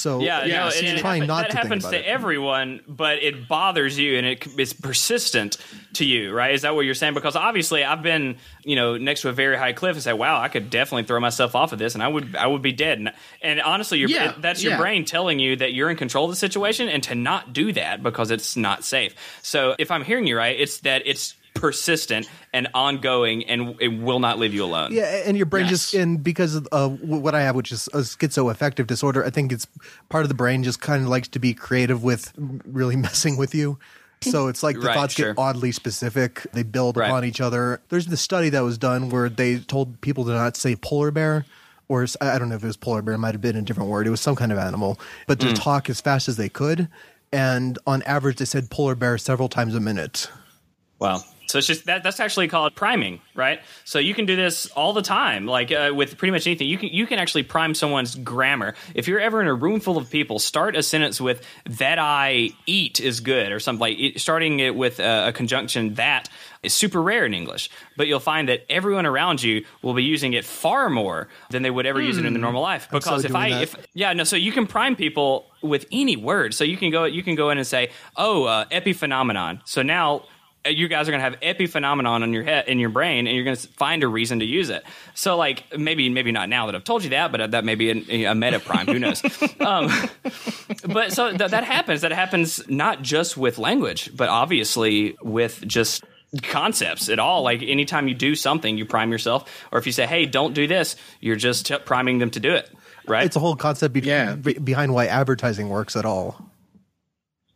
[0.02, 2.00] So Yeah, Yeah, no, see, and it trying not that to think happens about to
[2.00, 2.06] it.
[2.06, 4.26] everyone, but it bothers you and
[4.58, 5.58] it's persistent
[5.94, 6.54] to you, right?
[6.54, 7.14] Is that what you're saying?
[7.14, 10.40] Because obviously, I've been, you know, next to a very high cliff and said, "Wow,
[10.42, 12.98] I could definitely throw myself off of this, and I would, I would be dead."
[13.00, 14.78] And, and honestly, your Yeah, it- that's your yeah.
[14.80, 18.02] brain telling you that you're in control of the situation and to not do that
[18.02, 19.14] because it's not safe.
[19.44, 24.20] So, if I'm hearing you right, it's that it's persistent and ongoing, and it will
[24.20, 24.92] not leave you alone.
[24.94, 25.70] Yeah, and your brain Yes.
[25.92, 29.52] just and because of uh, what I have, which is a schizoaffective disorder, I think
[29.52, 29.68] it's
[30.10, 33.54] part of the brain just kind of likes to be creative with really messing with
[33.54, 33.78] you.
[34.24, 35.34] So it's like the Right, thoughts sure.
[35.34, 36.46] get oddly specific.
[36.54, 37.08] They build Right.
[37.08, 37.82] upon each other.
[37.90, 41.46] There's the study that was done where they told people to not say polar bear,
[41.90, 43.16] or I don't know if it was polar bear.
[43.16, 44.06] It might have been a different word.
[44.06, 45.50] It was some kind of animal, but Mm.
[45.50, 46.88] to talk as fast as they could.
[47.34, 50.30] And on average, they said polar bear several times a minute.
[51.00, 51.24] Wow.
[51.52, 53.60] So it's just that that's actually called priming, right?
[53.84, 56.68] So you can do this all the time, like uh, with pretty much anything.
[56.68, 58.74] You can you can actually prime someone's grammar.
[58.96, 62.52] If you're ever in a room full of people, start a sentence with "that I
[62.66, 66.30] eat is good" or something like it, starting it with a, a conjunction that
[66.64, 67.70] is super rare in English.
[67.98, 71.72] But you'll find that everyone around you will be using it far more than they
[71.72, 72.86] would ever use it in their normal life.
[72.86, 72.96] Hmm.
[72.96, 73.62] Because if I that.
[73.64, 76.54] if yeah no, so you can prime people with any word.
[76.54, 79.62] So you can go you can go in and say, oh, uh, epiphenomenon.
[79.66, 80.24] So now
[80.66, 83.44] you guys are going to have epiphenomenon on your head in your brain and you're
[83.46, 84.84] going to find a reason to use it
[85.16, 87.90] so like maybe maybe not now that i've told you that but that may be
[87.90, 89.24] an, a meta prime who knows
[89.62, 89.90] um,
[90.88, 96.04] but so th- that happens that happens not just with language but obviously with just
[96.44, 100.06] concepts at all like anytime you do something you prime yourself or if you say
[100.06, 102.70] hey don't do this you're just t- priming them to do it
[103.08, 104.36] right It's a whole concept be- Yeah.
[104.36, 106.40] be- behind why advertising works at all.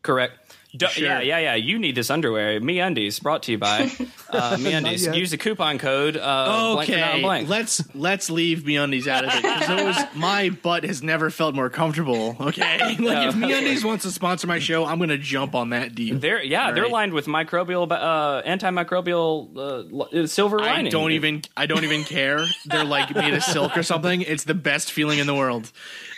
[0.01, 0.33] Correct.
[0.77, 1.05] Du- Sure.
[1.05, 1.55] Yeah, yeah, yeah.
[1.55, 2.59] You need this underwear.
[2.59, 3.89] Me Undies, brought to you by
[4.29, 5.07] uh, Me Undies.
[5.07, 7.49] Use the coupon code uh, Okay, non blank.
[7.49, 12.35] let's let's leave MeUndies out of it because my butt has never felt more comfortable.
[12.39, 16.17] Okay, like if MeUndies wants to sponsor my show, I'm gonna jump on that deal.
[16.19, 16.91] They're yeah, they're Right.
[16.91, 22.45] lined with microbial, uh, antimicrobial uh, li- silver I don't even I don't even care.
[22.65, 24.21] They're like made of silk or something.
[24.21, 25.71] It's the best feeling in the world.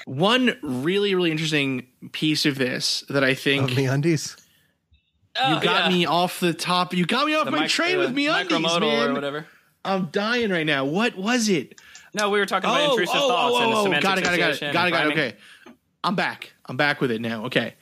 [0.06, 4.36] One really really interesting piece of this that I think Me undies.
[5.42, 5.98] Oh, you got yeah.
[5.98, 6.94] me off the top.
[6.94, 9.10] You got me off The my mic- train uh, with MeUndies, micromodal man.
[9.10, 9.48] or whatever.
[9.86, 10.86] I'm dying right now.
[10.86, 11.80] What was it?
[12.14, 14.74] No, we were talking about intrusive thoughts and semantic got it, got it, got it,
[14.74, 15.12] got it, got it.
[15.12, 15.34] Okay,
[16.04, 16.54] I'm back.
[16.66, 17.46] I'm back with it now.
[17.46, 17.76] Okay,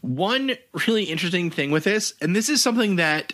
[0.00, 0.52] one
[0.86, 3.32] really interesting thing with this, and this is something that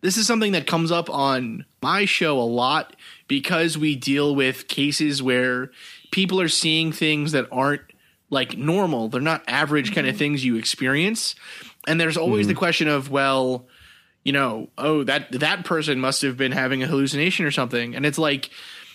[0.00, 2.96] this is something that comes up on my show a lot
[3.28, 5.70] because we deal with cases where
[6.10, 7.82] people are seeing things that aren't
[8.30, 9.08] like normal.
[9.08, 11.34] They're not average kind of things you experience,
[11.86, 12.58] and there's always the mm-hmm.
[12.58, 13.66] question of well
[14.26, 17.94] you know, oh that that person must have been having a hallucination or something.
[17.94, 18.50] And it's like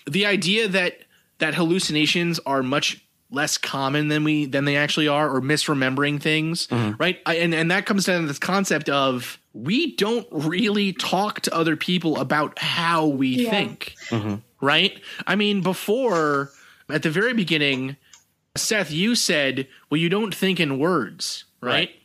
[0.06, 0.98] the idea that
[1.38, 6.66] that hallucinations are much less common than we than they actually are or misremembering things,
[6.66, 7.02] mm-hmm.
[7.02, 7.18] right?
[7.24, 11.54] I, and and that comes down to this concept of we don't really talk to
[11.54, 13.50] other people about how we Yeah.
[13.50, 13.94] think.
[14.10, 14.34] Mm-hmm.
[14.60, 15.00] Right?
[15.26, 16.50] I mean, before
[16.90, 17.96] at the very beginning,
[18.54, 21.70] Seth, you said, "Well, you don't think in words." right?
[21.70, 22.01] Right.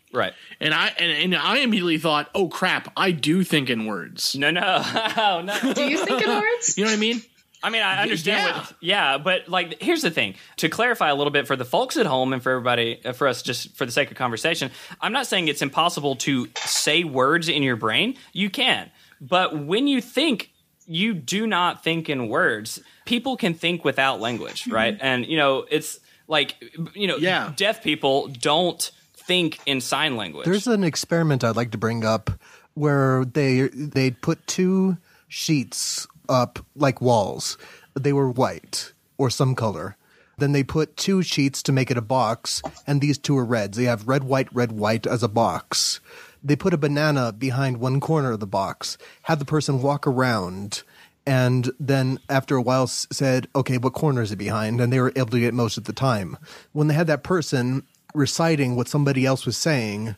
[0.60, 4.36] And I and, and I immediately thought, oh crap, I do think in words.
[4.36, 4.62] No, no,
[5.18, 5.74] oh, no.
[5.74, 6.78] Do you think in words?
[6.78, 7.22] You know what I mean?
[7.64, 8.58] I mean, I understand yeah.
[8.58, 11.98] what, yeah, but like, here's the thing to clarify a little bit for the folks
[11.98, 14.70] at home and for everybody, uh, for us, just for the sake of conversation.
[15.02, 18.16] I'm not saying it's impossible to say words in your brain.
[18.32, 20.52] You can, but when you think,
[20.86, 22.80] you do not think in words.
[23.06, 24.96] People can think without language, right?
[25.02, 26.56] And you know, it's like,
[26.94, 27.52] you know, Yeah.
[27.56, 28.92] deaf people don't
[29.28, 30.46] think in sign language.
[30.46, 32.32] There's an experiment I'd like to bring up
[32.74, 37.58] where they they put two sheets up like walls.
[37.94, 39.98] They were white or some color.
[40.40, 43.76] Then they put two sheets to make it a box, and these two are reds.
[43.76, 46.00] They have red, white, red, white as a box.
[46.44, 50.84] They put a banana behind one corner of the box, had the person walk around,
[51.26, 54.80] and then after a while said, okay, what corner is it behind?
[54.80, 56.38] And they were able to get most of the time.
[56.72, 60.16] When they had that person reciting what somebody else was saying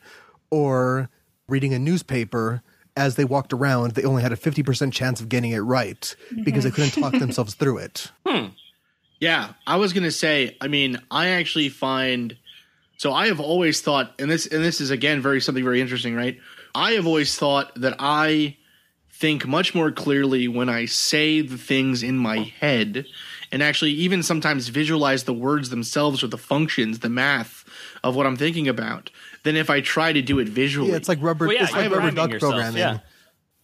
[0.49, 1.09] or
[1.47, 2.61] reading a newspaper
[2.95, 6.65] as they walked around, they only had a 50% chance of getting it right because
[6.65, 8.11] they couldn't talk themselves through it.
[8.25, 8.47] Hmm.
[9.19, 10.55] Yeah, I was gonna say.
[10.61, 12.37] I mean, I actually find.
[12.97, 16.15] So I have always thought, and this and this is again very something very interesting,
[16.15, 16.39] right?
[16.73, 18.55] I have always thought that I
[19.11, 23.05] think much more clearly when I say the things in my head,
[23.51, 27.58] and actually even sometimes visualize the words themselves or the functions, the math
[28.03, 29.09] of what I'm thinking about,
[29.43, 30.91] than if I try to do it visually.
[30.91, 32.79] Yeah, it's like rubber, Well, yeah, it's like rubber duck yourself, programming.
[32.79, 32.99] yeah.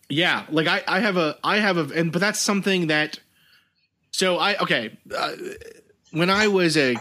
[0.08, 3.20] Yeah, like I, I have a, I have a, and but that's something that.
[4.12, 5.32] So I okay, uh,
[6.12, 6.96] when I was a,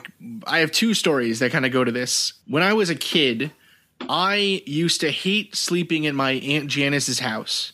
[0.47, 2.33] I have two stories that kind of go to this.
[2.49, 3.53] When I was a kid,
[4.09, 7.73] I used to hate sleeping at my aunt Janice's house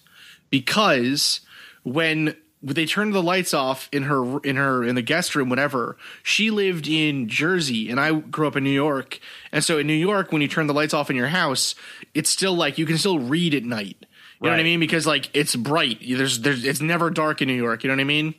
[0.50, 1.40] because
[1.84, 5.96] when they turned the lights off in her in her in the guest room whatever.
[6.22, 9.18] She lived in jersey and i grew up in new york.
[9.52, 11.74] And so in new york when you turn the lights off in your house
[12.14, 13.96] it's still like you can still read at night.
[14.42, 14.80] You know what i mean?
[14.80, 15.98] Because like it's bright.
[16.00, 17.84] There's there's it's never dark in new york.
[17.84, 18.34] You know what i mean?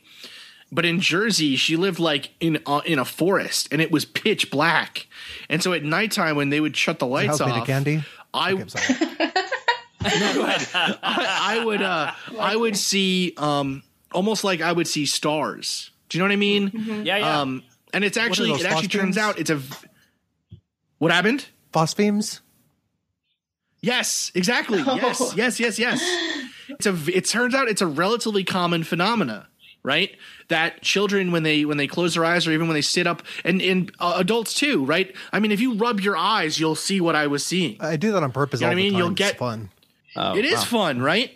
[0.72, 4.50] But in Jersey, she lived like in uh, in a forest, and it was pitch
[4.50, 5.06] black.
[5.50, 8.02] And so at nighttime, when they would shut the lights House off, of candy.
[8.32, 8.68] I Okay, I'm
[10.20, 10.44] no.
[11.02, 13.82] I, I would uh I would see um
[14.14, 15.90] almost like I would see stars.
[16.08, 17.02] Do you know what I mean?
[17.04, 17.40] yeah, yeah.
[17.40, 19.60] Um and it's actually it actually turns out it's a
[20.98, 21.46] what happened?
[21.72, 22.40] Phosphenes?
[23.80, 24.78] Yes, exactly.
[24.86, 26.00] Yes, yes, yes, yes.
[26.68, 29.48] it's a it turns out it's a relatively common phenomena
[29.84, 33.04] right that children when they when they close their eyes or even when they sit
[33.04, 36.76] up and and uh, adults too right i mean if you rub your eyes you'll
[36.76, 38.60] see what i was seeing I do that on purpose.
[38.60, 38.92] You know all what I the mean?
[38.92, 38.98] time.
[39.00, 39.70] You'll It's get- fun.
[40.14, 40.64] Oh, It is wow.
[40.64, 41.32] fun, right?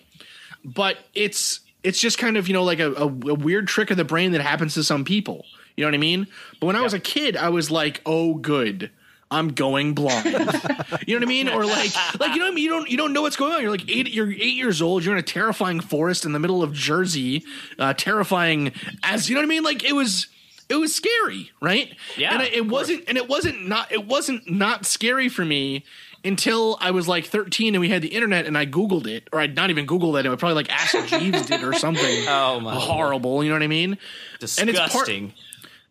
[0.64, 3.96] But it's it's just kind of you know like a, a, a weird trick of
[3.96, 5.46] the brain that happens to some people.
[5.76, 6.26] You know what I mean?
[6.58, 8.90] But when I was a kid, I was like, oh, good.
[9.30, 10.24] I'm going blind.
[10.26, 11.48] you know what I mean?
[11.48, 12.64] Or like, like you know what I mean?
[12.64, 13.60] You don't you don't know what's going on.
[13.60, 14.08] You're like eight.
[14.12, 15.04] You're eight years old.
[15.04, 17.44] You're in a terrifying forest in the middle of Jersey.
[17.78, 18.72] Uh, terrifying
[19.02, 19.64] as you know what I mean?
[19.64, 20.28] Like it was.
[20.68, 21.94] It was scary, right?
[22.16, 23.04] Yeah, and it, it of wasn't.
[23.08, 23.92] And it wasn't not.
[23.92, 25.84] It wasn't not scary for me
[26.24, 29.38] until I was like 13 and we had the internet and I googled it, or
[29.38, 30.26] I'd not even googled it.
[30.26, 32.24] I would probably like Ask Jeeves did or something.
[32.28, 33.44] Oh, my horrible!
[33.44, 33.92] You know what I mean?
[33.92, 33.98] And
[34.42, 35.32] it's part- Disgusting.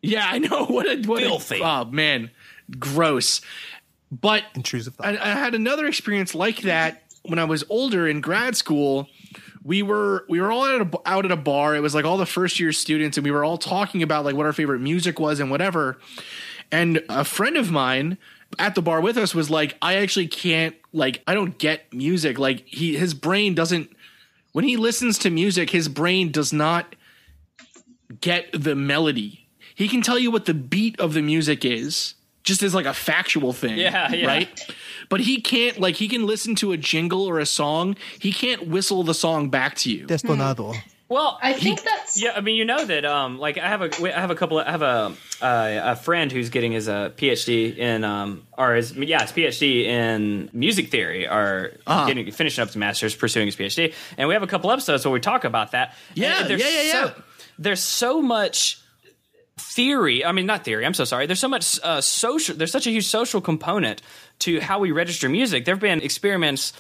[0.01, 1.61] yeah, I know what a what Filthy.
[1.61, 2.31] A, oh man,
[2.77, 3.39] gross.
[4.11, 5.05] But Intrusive thought.
[5.07, 9.07] I, I had another experience like that when I was older in grad school.
[9.65, 11.75] We were we were all at a, out at a bar.
[11.75, 14.35] It was like all the first year students, and we were all talking about like
[14.35, 15.97] what our favorite music was and whatever.
[16.71, 18.17] And a friend of mine
[18.59, 22.37] at the bar with us was like, I actually can't like I don't get music.
[22.39, 23.89] Like he his brain doesn't
[24.51, 26.95] when he listens to music, his brain does not
[28.21, 29.47] get the melody.
[29.73, 32.93] He can tell you what the beat of the music is, just as like a
[32.93, 33.77] factual thing.
[33.77, 34.27] Yeah, yeah.
[34.27, 34.73] Right?
[35.09, 37.95] But he can't like he can listen to a jingle or a song.
[38.19, 40.07] He can't whistle the song back to you.
[40.07, 40.75] Destonado.
[41.07, 43.05] Well, I think that's Yeah, I mean, you know that.
[43.05, 44.57] Um, like, I have a, I have a couple.
[44.59, 48.73] Of, I have a, uh, a friend who's getting his uh, PhD in, um, or
[48.73, 52.07] his, yeah, his PhD in music theory, or Uh-huh.
[52.07, 55.11] getting finishing up his master's, pursuing his PhD, and we have a couple episodes where
[55.11, 55.93] we talk about that.
[56.09, 57.11] And Yeah, yeah, yeah, so- yeah.
[57.59, 58.79] There's so much
[59.57, 60.25] theory.
[60.25, 60.85] I mean, not theory.
[60.85, 61.27] I'm so sorry.
[61.27, 62.55] There's so much uh, social.
[62.55, 64.01] There's such a huge social component
[64.39, 65.65] to how we register music.
[65.65, 66.73] There have been experiments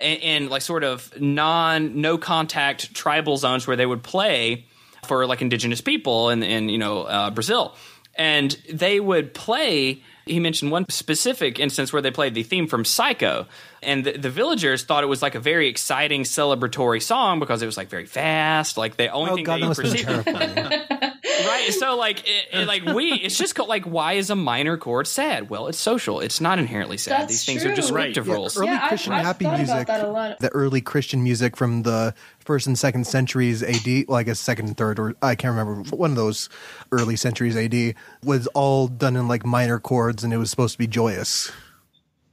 [0.00, 4.66] in, in like sort of non no contact tribal zones where they would play
[5.06, 7.74] for like indigenous people in in you know uh, Brazil,
[8.14, 10.02] and they would play.
[10.26, 13.46] He mentioned one specific instance where they played the theme from Psycho,
[13.82, 17.66] and the, the villagers thought it was like a very exciting celebratory song because it
[17.66, 18.78] was like very fast.
[18.78, 21.20] Like the only Oh thing god, they that must perceived.
[21.46, 24.76] right so like it, it- like we it's just called like why is a minor
[24.76, 27.76] chord sad well it's social it's not inherently sad That's these things are true.
[27.76, 29.86] descriptive Yeah, rules early Yeah, Christian I've happy thought about music.
[29.88, 30.38] that a lot.
[30.38, 34.66] The early Christian music from the first and second centuries AD, well, I guess second
[34.68, 36.48] and third, or I can't remember, one of those
[36.92, 40.78] early centuries AD, was all done in like minor chords, and it was supposed to
[40.78, 41.50] be joyous.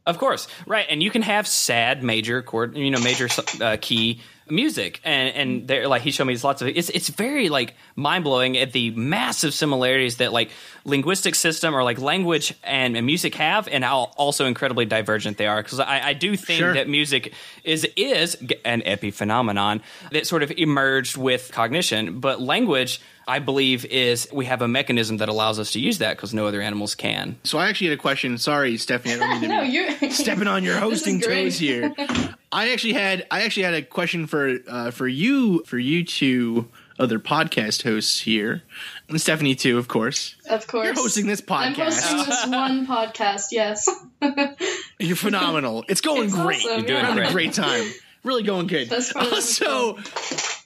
[0.05, 3.29] Of course, right, and you can have sad major chord, you know, major
[3.61, 4.19] uh, key
[4.51, 5.67] music, and and mm.
[5.67, 8.91] there, like he showed me lots of it's it's very like mind blowing at the
[8.91, 10.51] massive similarities that like
[10.85, 15.47] linguistic system or like language and, and music have, and how also incredibly divergent they
[15.47, 15.63] are.
[15.63, 16.73] Because I, I do think Sure.
[16.73, 17.33] that music
[17.63, 18.35] is is
[18.65, 23.01] an epiphenomenon that sort of emerged with cognition, but language.
[23.27, 26.47] I believe is we have a mechanism that allows us to use that because no
[26.47, 27.37] other animals can.
[27.43, 28.37] So I actually had a question.
[28.39, 31.93] Sorry, Stephanie, I don't mean to no, be you're stepping on your hosting toes here.
[32.51, 36.67] I actually had I actually had a question for uh, for you for you two
[36.99, 38.61] other podcast hosts here,
[39.09, 40.35] and Stephanie too, of course.
[40.49, 40.85] Of course.
[40.85, 41.77] You're hosting this podcast.
[41.77, 43.89] I'm hosting this one podcast, yes.
[44.99, 45.83] You're phenomenal.
[45.89, 46.57] It's going It's great.
[46.57, 47.05] awesome, You're doing yeah.
[47.05, 47.53] having a great.
[47.53, 47.85] great time.
[48.23, 48.87] Really going good.
[48.89, 49.97] That's part of so,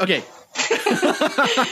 [0.01, 0.23] okay.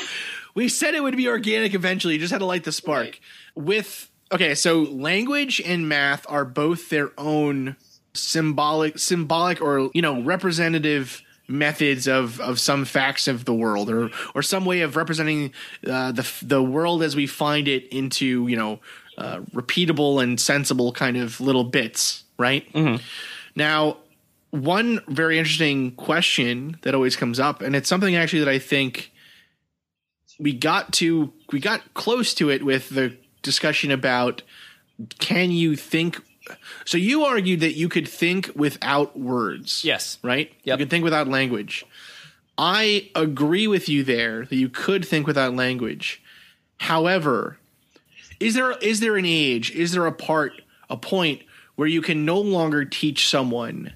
[0.56, 2.14] we said it would be organic eventually.
[2.14, 3.04] You just had to light the spark.
[3.06, 3.20] Right.
[3.56, 7.76] With okay, so language and math are both their own
[8.14, 14.10] symbolic, symbolic, or you know, representative methods of of some facts of the world, or
[14.36, 15.54] or some way of representing
[15.88, 18.80] uh, the the world as we find it into you know
[19.18, 22.68] uh, repeatable and sensible kind of little bits, right?
[23.56, 23.98] Now,
[24.52, 29.12] one very interesting question that always comes up, and it's something actually that I think
[30.40, 34.42] we got to we got close to it with the discussion about
[35.20, 36.22] can you think
[36.86, 40.18] so you argued that you could think without words Yes.
[40.24, 40.52] right?
[40.64, 40.80] Yep.
[40.80, 41.86] you can think without language.
[42.58, 46.22] I agree with you there that you could think without language.
[46.78, 47.58] However
[48.40, 51.42] is there is there an age is there a part a point
[51.76, 53.94] where you can no longer teach someone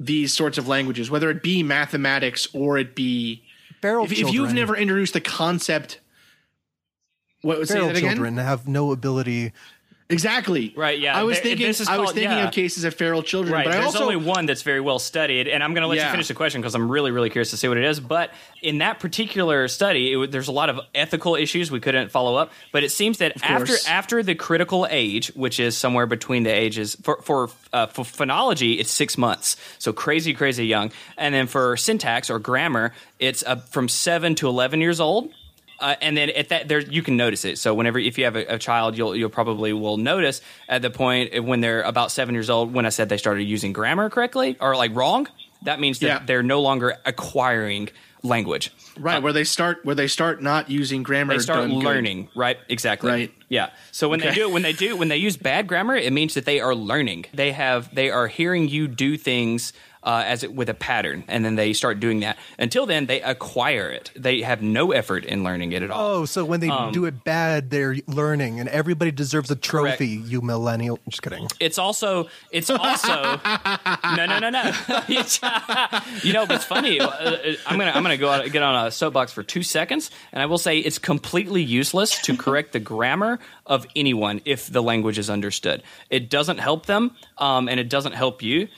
[0.00, 3.42] these sorts of languages whether it be mathematics or it be
[3.82, 6.00] Feral if, if you've never introduced the concept
[7.42, 8.10] what say feral that again?
[8.12, 9.52] children have no ability
[10.10, 10.74] Exactly.
[10.76, 11.16] Right, yeah.
[11.18, 11.66] I was There- thinking.
[11.66, 12.48] is I was thinking yeah.
[12.48, 13.64] of cases of feral children, Right.
[13.64, 15.96] but I There's also only one that's very well studied, and I'm going to let
[15.96, 16.06] Yeah.
[16.06, 18.00] you finish the question because I'm really, really curious to see what it is.
[18.00, 18.30] But
[18.60, 22.52] in that particular study, it, there's a lot of ethical issues we couldn't follow up.
[22.70, 26.96] But it seems that after after the critical age, which is somewhere between the ages
[27.02, 30.92] for for uh, for phonology, it's six months, so crazy, crazy young.
[31.16, 35.30] And then for syntax or grammar, it's uh, from seven to eleven years old.
[35.80, 37.58] Uh, and then at that there you can notice it.
[37.58, 40.90] So whenever if you have a, a child, you'll you'll probably will notice at the
[40.90, 42.72] point when they're about seven years old.
[42.72, 45.26] When I said they started using grammar correctly or like wrong,
[45.62, 46.22] that means that Yeah.
[46.24, 47.88] they're no longer acquiring
[48.22, 48.72] language.
[48.98, 51.34] right where they start where they start not using grammar.
[51.34, 51.84] They start done good.
[51.84, 52.56] learning, right?
[52.68, 53.10] Exactly.
[53.10, 53.34] Right.
[53.48, 53.70] Yeah.
[53.92, 54.36] So when they Okay.
[54.36, 57.26] do when they do when they use bad grammar, it means that they are learning.
[57.34, 59.72] They have they are hearing you do things
[60.04, 62.36] uh, as it, with a pattern, and then they start doing that.
[62.58, 64.10] Until then, they acquire it.
[64.14, 66.06] They have no effort in learning it at all.
[66.20, 70.08] Oh, so when they Um, do it bad, they're learning, and everybody deserves a trophy.
[70.08, 70.98] You millennial.
[71.08, 71.48] Just kidding.
[71.58, 73.40] It's also it's also
[74.16, 74.72] no no no no.
[76.22, 77.00] you know, what's funny.
[77.00, 80.10] uh, uh, I'm gonna I'm gonna go out, get on a soapbox for two seconds,
[80.32, 84.82] and I will say it's completely useless to correct the grammar of anyone if the
[84.82, 85.82] language is understood.
[86.10, 88.68] It doesn't help them, um, and it doesn't help you.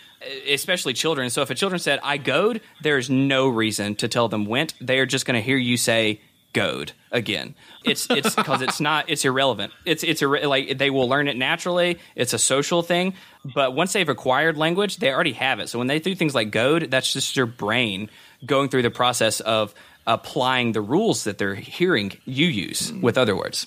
[0.48, 1.30] Especially children.
[1.30, 4.98] So if a children said "I goed," there's no reason to tell them "went." They
[4.98, 6.20] are just going to hear you say
[6.52, 7.54] "goed" again.
[7.84, 9.72] It's it's because it's not it's irrelevant.
[9.84, 11.98] It's it's like they will learn it naturally.
[12.14, 13.14] It's a social thing.
[13.44, 15.68] But once they've acquired language, they already have it.
[15.68, 18.10] So when they do things like "goed," that's just your brain
[18.44, 19.74] going through the process of
[20.06, 23.66] applying the rules that they're hearing you use with other words.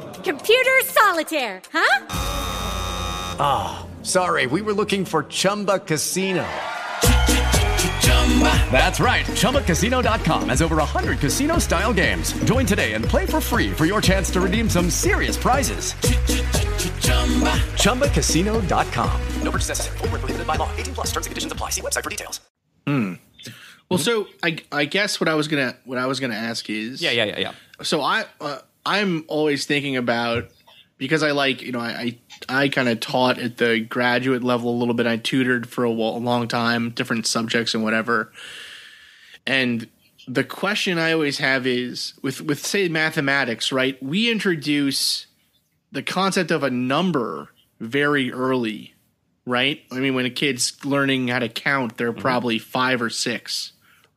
[0.23, 2.05] Computer solitaire, huh?
[3.39, 6.47] Ah, sorry, we were looking for Chumba Casino.
[8.71, 9.25] That's right.
[9.25, 12.33] ChumbaCasino.com has over 100 casino style games.
[12.45, 15.93] Join today and play for free for your chance to redeem some serious prizes.
[17.75, 19.21] ChumbaCasino.com.
[19.43, 19.97] No purchase necessary.
[19.97, 20.69] Void where prohibited by law.
[20.77, 21.07] 18 plus.
[21.07, 21.69] Terms and conditions apply.
[21.71, 22.39] See website for details.
[22.87, 23.13] Hmm.
[23.89, 27.01] Well, so I I guess what I was gonna what I was gonna ask is
[27.01, 27.51] Yeah, yeah, yeah, yeah.
[27.83, 30.49] So I uh, I'm always thinking about
[30.97, 32.17] because I like you know I
[32.49, 35.07] I, I kind of taught at the graduate level a little bit.
[35.07, 38.31] I tutored for a, a long time, different subjects and whatever.
[39.45, 39.87] And
[40.27, 44.01] the question I always have is with with say mathematics, right?
[44.01, 45.27] We introduce
[45.91, 48.93] the concept of a number very early,
[49.45, 49.81] right?
[49.91, 52.21] I mean, when a kid's learning how to count, they're mm-hmm.
[52.21, 53.73] probably five or six,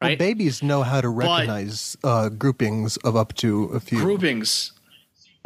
[0.08, 3.98] Well, babies know how to recognize uh, groupings of up to a few.
[3.98, 4.72] groupings.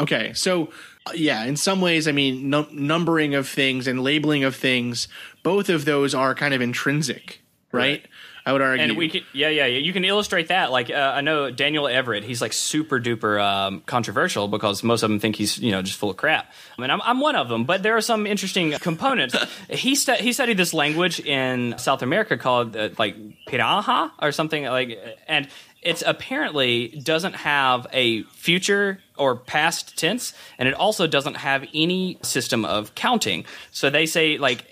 [0.01, 0.71] Okay, so
[1.07, 5.09] uh, yeah, in some ways, I mean, num- numbering of things and labeling of things,
[5.43, 7.41] both of those are kind of intrinsic,
[7.73, 8.07] right?
[8.49, 8.83] I would argue.
[8.83, 9.79] And we can, yeah, yeah, yeah.
[9.79, 10.73] You can illustrate that.
[10.73, 12.25] Like, uh, I know Daniel Everett.
[12.25, 15.99] He's like super duper um, controversial because most of them think he's you know just
[15.99, 16.51] full of crap.
[16.79, 19.37] I mean, I'm, I'm one of them, but there are some interesting components.
[19.69, 24.65] he stu- he studied this language in South America called uh, like Piraha or something
[24.65, 25.47] like, and
[25.83, 32.19] it's apparently doesn't have a future or past tense, and it also doesn't have any
[32.23, 33.45] system of counting.
[33.73, 34.65] So they say like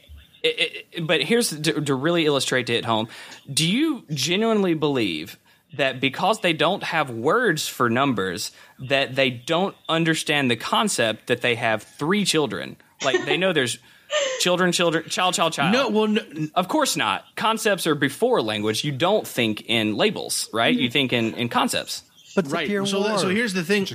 [0.43, 3.09] it, it, but here's to, to really illustrate it at home.
[3.53, 5.39] Do you genuinely believe
[5.77, 11.41] that because they don't have words for numbers, that they don't understand the concept that
[11.41, 12.77] they have three children?
[13.05, 13.79] Like they know there's
[14.41, 15.73] children, children, child, child, child.
[15.73, 16.23] No, well, no,
[16.55, 17.25] of course not.
[17.37, 18.85] Concepts are before language.
[18.85, 20.75] You don't think in labels, right?
[20.75, 20.93] You mm-hmm.
[20.93, 22.03] think in, in concepts.
[22.35, 22.69] But right.
[22.69, 23.87] So, so here's the thing.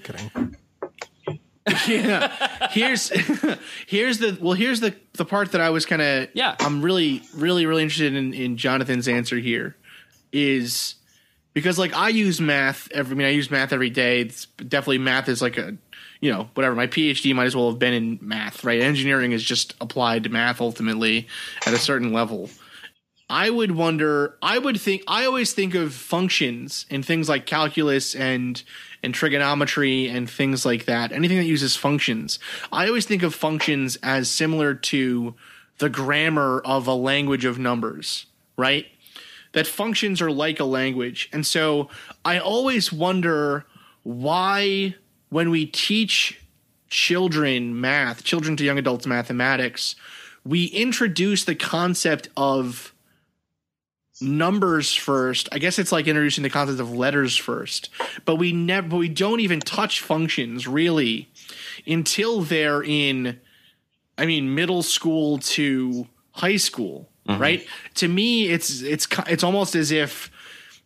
[1.88, 2.68] Yeah.
[2.72, 3.10] Here's
[3.88, 6.56] here's the well here's the the part that I was kind of yeah.
[6.60, 9.76] I'm really really really interested in in Jonathan's answer here
[10.32, 10.96] is
[11.54, 14.22] because like I use math every I mean I use math every day.
[14.22, 15.78] It's definitely math is like a
[16.20, 18.82] you know whatever my PhD might as well have been in math, right?
[18.82, 21.28] Engineering is just applied to math ultimately
[21.66, 22.50] at a certain level.
[23.30, 24.38] I would wonder.
[24.42, 25.04] I would think.
[25.08, 28.62] I always think of functions and things like calculus and
[29.04, 31.12] and trigonometry and things like that.
[31.12, 32.40] Anything that uses functions.
[32.72, 35.36] I always think of functions as similar to
[35.80, 38.28] the grammar of a language of numbers,
[38.58, 38.86] right?
[39.54, 41.30] that functions are like a language.
[41.34, 41.90] And so
[42.24, 43.66] I always wonder
[44.04, 44.96] why
[45.30, 46.42] when we teach
[46.90, 49.96] children math, children to young adults mathematics,
[50.44, 52.94] we introduce the concept of
[54.22, 55.50] numbers first.
[55.52, 57.90] I guess it's like introducing the concept of letters first,
[58.26, 61.30] but we never we don't even touch functions really
[61.88, 63.40] until they're in
[64.18, 67.42] I mean middle school to high school, Mm-hmm.
[67.42, 67.68] right?
[67.96, 70.32] To me it's it's it's almost as if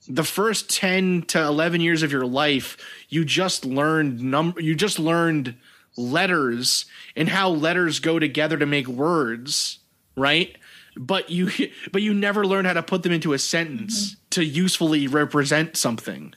[0.09, 2.77] the first 10 to 11 years of your life
[3.09, 5.55] you just learned number you just learned
[5.97, 9.79] letters and how letters go together to make words
[10.17, 10.57] right
[10.98, 11.50] but you
[11.91, 16.34] but you never learn how to put them into a sentence to usefully represent something.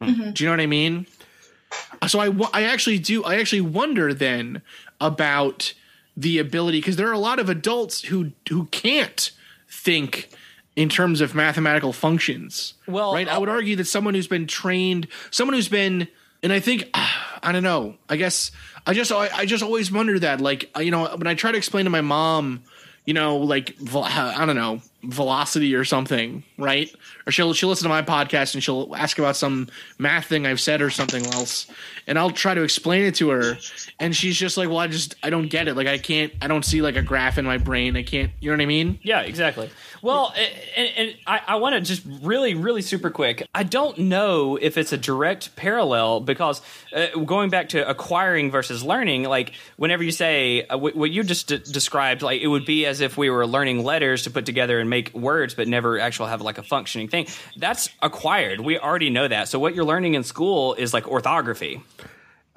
[0.00, 0.32] Mhm.
[0.34, 1.06] do you know what i mean?
[2.06, 4.62] So I, I actually do i actually wonder then
[5.00, 5.74] about
[6.16, 9.30] the ability because there are a lot of adults who who can't
[9.68, 10.30] think
[10.76, 13.26] in terms of mathematical functions Well, right?
[13.28, 16.06] I would argue that someone who's been trained someone who's been
[16.42, 18.50] and i think i don't know i guess
[18.86, 21.58] i just i, I just always wonder that like you know when i try to
[21.58, 22.62] explain to my mom
[23.08, 26.94] you know like i don't know velocity or something right
[27.28, 29.68] or she'll she'll listen to my podcast and she'll ask about some
[29.98, 31.66] math thing i've said or something else
[32.06, 33.58] and i'll try to explain it to her
[34.00, 36.48] and she's just like well i just i don't get it like i can't i
[36.48, 38.98] don't see like a graph in my brain i can't you know what i mean
[39.02, 39.70] Yeah, exactly.
[40.00, 40.32] Well,
[40.76, 43.46] and, and I, I want to just really, really super quick.
[43.52, 46.62] I don't know if it's a direct parallel because
[46.94, 51.48] uh, going back to acquiring versus learning, like whenever you say uh, what you just
[51.48, 54.78] d- described, like it would be as if we were learning letters to put together
[54.78, 57.17] and make words, but never actually have like a functioning thing.
[57.56, 58.60] That's acquired.
[58.60, 59.48] We already know that.
[59.48, 61.80] So what you're learning in school is like orthography.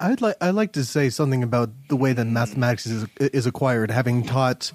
[0.00, 3.90] I'd like I'd like to say something about the way that mathematics is is acquired.
[3.90, 4.72] Having taught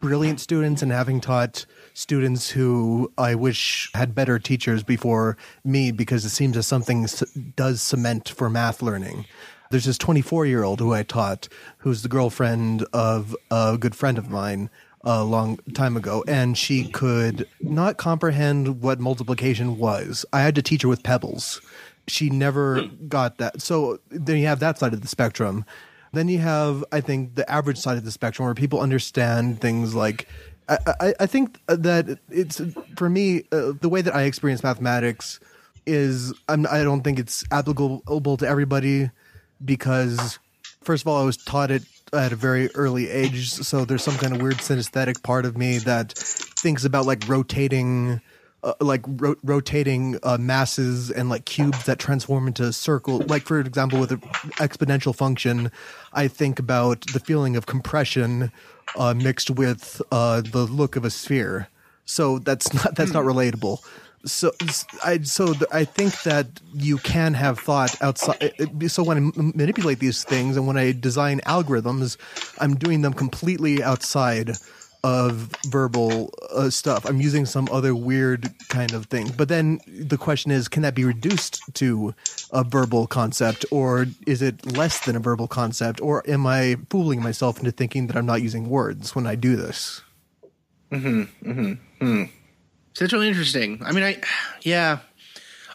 [0.00, 6.24] brilliant students and having taught students who I wish had better teachers before me, because
[6.24, 7.06] it seems that something
[7.56, 9.24] does cement for math learning.
[9.70, 11.48] There's this 24 year old who I taught,
[11.78, 14.68] who's the girlfriend of a good friend of mine
[15.04, 20.24] a long time ago, and she could not comprehend what multiplication was.
[20.32, 21.60] I had to teach her with pebbles.
[22.08, 23.60] She never got that.
[23.60, 25.64] So then you have that side of the spectrum.
[26.12, 29.94] Then you have, I think, the average side of the spectrum where people understand things
[29.94, 30.28] like.
[30.66, 32.60] I, I, I think that it's
[32.96, 35.38] for me uh, the way that I experience mathematics
[35.84, 39.10] is I'm, I don't think it's applicable to everybody
[39.62, 40.38] because
[40.82, 41.82] first of all I was taught it
[42.14, 45.78] at a very early age so there's some kind of weird synesthetic part of me
[45.78, 48.20] that thinks about like rotating
[48.62, 53.42] uh, like ro- rotating uh, masses and like cubes that transform into a circle like
[53.42, 54.20] for example with an
[54.58, 55.70] exponential function
[56.12, 58.52] I think about the feeling of compression
[58.96, 61.68] uh, mixed with uh, the look of a sphere.
[62.04, 63.78] So that's not that's not relatable
[64.24, 64.52] so
[65.04, 68.52] I so I think that you can have thought outside.
[68.88, 72.16] So when I manipulate these things and when I design algorithms,
[72.58, 74.56] I'm doing them completely outside
[75.04, 77.04] of verbal uh, stuff.
[77.04, 79.30] I'm using some other weird kind of thing.
[79.36, 82.14] But then the question is, can that be reduced to
[82.52, 87.22] a verbal concept, or is it less than a verbal concept, or am I fooling
[87.22, 90.00] myself into thinking that I'm not using words when I do this?
[90.90, 91.72] Mm-hmm.
[92.00, 92.24] Hmm.
[92.94, 93.82] So that's really interesting.
[93.84, 94.20] I mean, I,
[94.62, 94.98] yeah,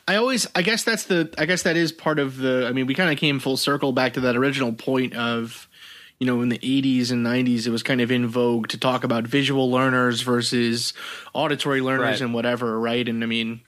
[0.08, 2.66] I always, I guess that's the, I guess that is part of the.
[2.68, 5.68] I mean, we kind of came full circle back to that original point of,
[6.20, 9.04] you know, in the '80s and '90s, it was kind of in vogue to talk
[9.04, 10.94] about visual learners versus
[11.34, 12.22] auditory learners Right.
[12.22, 13.08] and whatever, right?
[13.08, 13.62] And I mean,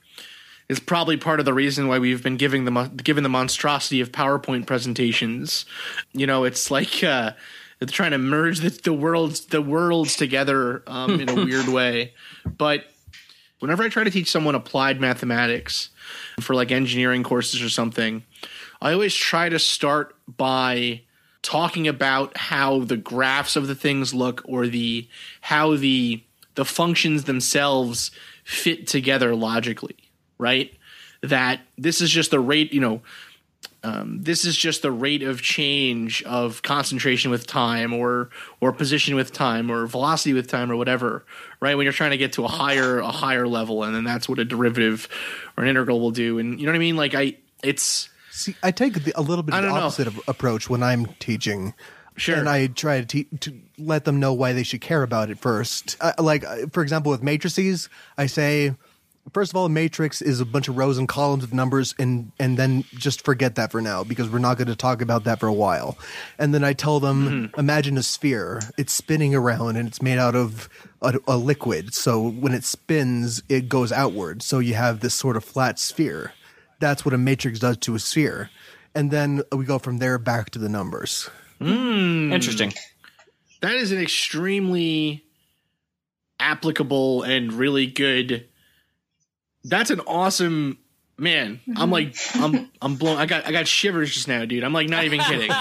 [0.68, 4.10] it's probably part of the reason why we've been giving the given the monstrosity of
[4.12, 5.64] PowerPoint presentations.
[6.12, 7.32] You know, it's like uh,
[7.80, 12.14] it's trying to merge the, the worlds the worlds together um, in a weird way.
[12.44, 12.84] But
[13.62, 15.90] whenever I try to teach someone applied mathematics
[16.40, 18.24] for like engineering courses or something,
[18.80, 21.02] I always try to start by
[21.42, 25.06] talking about how the graphs of the things look or the
[25.42, 26.24] how the
[26.56, 28.10] the functions themselves
[28.42, 29.96] fit together logically,
[30.38, 30.74] right?
[31.22, 33.00] That this is just the rate, you know,
[33.84, 38.30] um, this is just the rate of change of concentration with time or
[38.60, 41.24] or position with time or velocity with time or whatever
[41.60, 44.28] right when you're trying to get to a higher a higher level and then that's
[44.28, 45.08] what a derivative
[45.56, 48.56] or an integral will do and you know what i mean like i it's See,
[48.62, 49.74] I take the, a little bit of the know.
[49.74, 51.74] opposite of approach when I'm teaching.
[52.16, 52.36] Sure.
[52.36, 55.38] And I try to, te- to let them know why they should care about it
[55.38, 55.98] first.
[56.00, 58.74] Uh, like, uh, for example, with matrices, I say,
[59.32, 62.32] first of all, a matrix is a bunch of rows and columns of numbers, and
[62.38, 65.40] and then just forget that for now because we're not going to talk about that
[65.40, 65.96] for a while.
[66.38, 67.60] And then I tell them, Mm-hmm.
[67.60, 68.60] imagine a sphere.
[68.76, 70.68] It's spinning around, and it's made out of
[71.00, 71.94] a, a liquid.
[71.94, 74.42] So when it spins, it goes outward.
[74.42, 76.32] So you have this sort of flat sphere.
[76.80, 78.50] That's what a matrix does to a sphere.
[78.94, 81.30] And then we go from there back to the numbers.
[81.60, 82.32] Mm.
[82.32, 82.72] Interesting.
[83.60, 85.24] That is an extremely
[86.40, 88.48] applicable and really good.
[89.64, 90.78] That's an awesome
[91.18, 91.60] man.
[91.76, 93.18] I'm like I'm I'm blown.
[93.18, 94.64] I got I got shivers just now, dude.
[94.64, 95.50] I'm like not even kidding.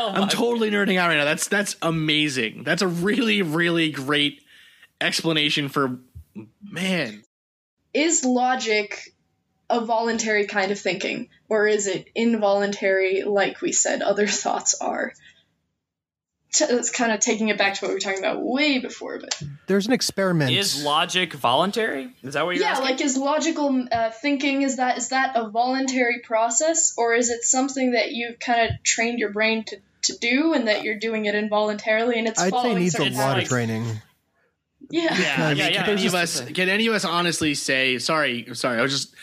[0.00, 1.24] Oh I'm totally nerding out right now.
[1.24, 2.62] That's that's amazing.
[2.62, 4.42] That's a really really great
[5.00, 5.98] explanation for
[6.62, 7.24] man.
[7.94, 9.14] Is logic
[9.70, 15.12] a voluntary kind of thinking, or is it involuntary, like we said other thoughts are?
[16.52, 19.18] T- It's kind of taking it back to what we were talking about way before,
[19.18, 20.50] but There's an experiment.
[20.50, 22.14] Is logic voluntary?
[22.22, 22.88] Is that what you're yeah, asking?
[22.88, 27.42] like is logical uh, thinking is that is that a voluntary process, or is it
[27.42, 31.26] something that you've kind of trained your brain to, to do, and that you're doing
[31.26, 33.84] it involuntarily, and it's I'd say following it needs a certain lot of training.
[34.90, 38.78] Yeah, Yeah, yeah, Can any of us can any of us honestly say sorry, sorry,
[38.78, 39.14] I was just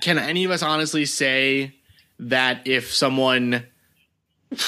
[0.00, 1.74] can any of us honestly say
[2.20, 3.66] that if someone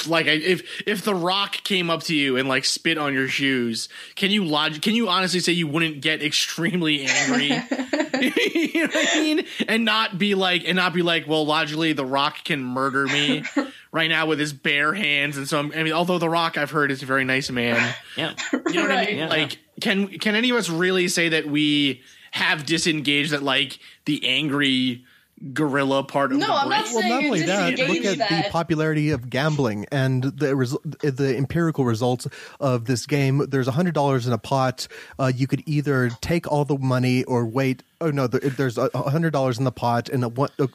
[0.07, 3.89] like if if the rock came up to you and like spit on your shoes,
[4.15, 7.49] can you log can you honestly say you wouldn't get extremely angry?
[8.21, 9.47] you know what I mean?
[9.69, 13.45] And not be like and not be like, well, logically the rock can murder me
[13.93, 16.71] right now with his bare hands and so I'm, I mean although the rock I've
[16.71, 17.95] heard is a very nice man.
[18.17, 18.35] yeah.
[18.53, 19.17] You know what I mean?
[19.17, 19.29] Yeah.
[19.29, 22.03] Like, can can any of us really say that we
[22.33, 25.05] have disengaged that like the angry
[25.53, 26.95] gorilla part of No, the I'm not brain?
[26.95, 28.45] Well, not only that, look at that.
[28.45, 32.27] the popularity of gambling and the resu- the empirical results
[32.61, 33.47] of this game.
[33.49, 34.87] There's a hundred dollars in a pot.
[35.19, 37.83] Uh, you could either take all the money or wait.
[38.03, 40.49] Oh no, there, there's a a hundred dollars in the pot and a one.
[40.59, 40.69] Uh,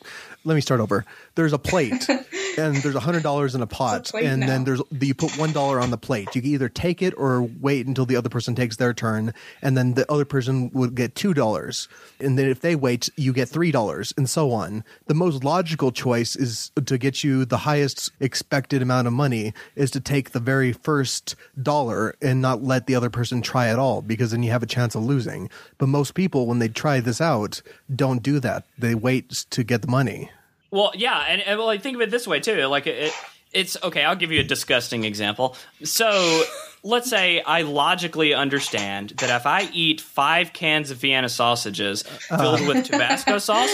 [0.43, 1.05] let me start over.
[1.33, 2.07] There's a plate,
[2.57, 4.47] and there's a hundred dollars in a pot, plate and now.
[4.47, 6.35] then there's you put one dollar on the plate.
[6.35, 9.75] You can either take it or wait until the other person takes their turn, and
[9.75, 11.87] then the other person would get two dollars,
[12.19, 14.83] and then if they wait, you get three dollars, and so on.
[15.07, 19.89] The most logical choice is to get you the highest expected amount of money is
[19.91, 24.03] to take the very first dollar and not let the other person try at all,
[24.03, 25.49] because then you have a chance of losing.
[25.79, 27.61] But most people, when they try this out,
[27.93, 28.65] don't do that.
[28.77, 30.31] They wait to get the money.
[30.71, 32.65] Well, yeah, and, and well, like think of it this way too.
[32.65, 33.13] Like it,
[33.53, 34.03] it's okay.
[34.03, 35.55] I'll give you a disgusting example.
[35.83, 36.43] So
[36.83, 42.37] let's say I logically understand that if I eat five cans of Vienna sausages uh.
[42.37, 43.73] filled with Tabasco sauce,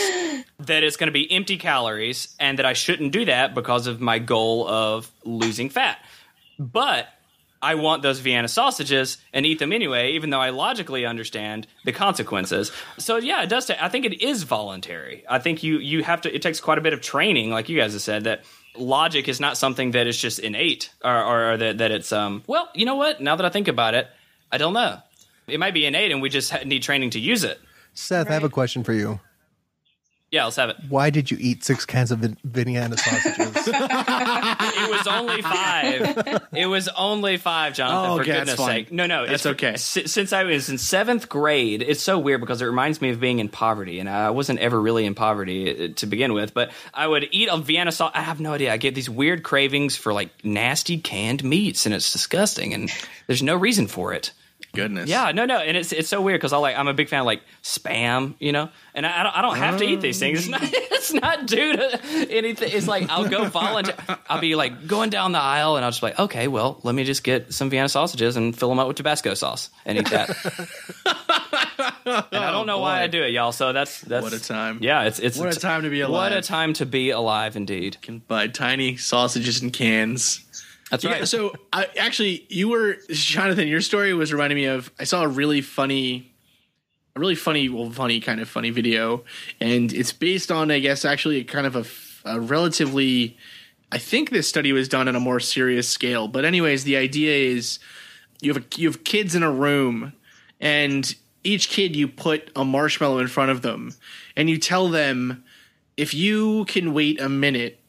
[0.60, 4.00] that it's going to be empty calories, and that I shouldn't do that because of
[4.00, 5.98] my goal of losing fat.
[6.58, 7.08] But
[7.62, 11.92] I want those Vienna sausages and eat them anyway, even though I logically understand the
[11.92, 12.72] consequences.
[12.98, 13.66] So yeah, it does.
[13.66, 15.24] ta- I think it is voluntary.
[15.30, 16.34] I think you you have to.
[16.34, 18.42] It takes quite a bit of training, like you guys have said that.
[18.74, 22.42] Logic is not something that is just innate, or, or, or that, that it's um.
[22.46, 23.20] Well, you know what?
[23.20, 24.08] Now that I think about it,
[24.50, 24.96] I don't know.
[25.46, 27.60] It might be innate, and we just ha- need training to use it.
[27.92, 29.20] Seth, I have a question for you.
[30.32, 30.76] Yeah, let's have it.
[30.88, 33.68] Why did you eat six cans of Vin- Vienna sausages?
[33.68, 36.40] it was only five.
[36.54, 38.10] It was only five, Jonathan.
[38.12, 38.68] Oh, for okay, that's goodness fine.
[38.86, 38.92] sake.
[38.92, 39.76] No, no, That's it's okay.
[39.76, 43.20] si- since I was in seventh grade, it's so weird because it reminds me of
[43.20, 46.54] being in poverty, and I wasn't ever really in poverty uh, to begin with.
[46.54, 48.12] But I would eat a Vienna sauce.
[48.14, 48.72] I have no idea.
[48.72, 52.72] I get these weird cravings for like nasty canned meats, and it's disgusting.
[52.72, 52.90] And
[53.26, 54.32] there's no reason for it.
[54.74, 55.10] Goodness.
[55.10, 57.20] Yeah, no, no, and it's it's so weird because I like I'm a big fan
[57.20, 60.18] of like spam, you know, and I, I don't I don't have to eat these
[60.18, 60.40] things.
[60.40, 62.00] It's not it's not due to
[62.30, 62.70] anything.
[62.72, 63.94] It's like I'll go volunteer.
[64.30, 66.94] I'll be like going down the aisle, and I'll just be like, okay, well, let
[66.94, 70.08] me just get some Vienna sausages and fill them up with Tabasco sauce and eat
[70.08, 70.30] that.
[72.06, 73.52] and I don't oh, know why I do it, y'all.
[73.52, 74.78] So that's that's What a time.
[74.80, 76.32] Yeah, it's it's What a time to be alive.
[76.32, 78.00] What a time to be alive, indeed.
[78.00, 80.46] Can buy tiny sausages in cans.
[80.92, 81.26] That's Yeah, right.
[81.28, 83.66] so I actually, you were Jonathan.
[83.66, 84.92] Your story was reminding me of.
[85.00, 86.30] I saw a really funny,
[87.16, 89.24] a really funny, well, funny kind of funny video,
[89.58, 93.38] and it's based on, I guess, actually a kind of a relatively.
[93.90, 97.54] I think this study was done on a more serious scale, but anyways, the idea
[97.54, 97.78] is
[98.42, 100.12] you have a, you have kids in a room,
[100.60, 103.94] and each kid you put a marshmallow in front of them,
[104.36, 105.42] and you tell them
[105.96, 107.80] if you can wait a minute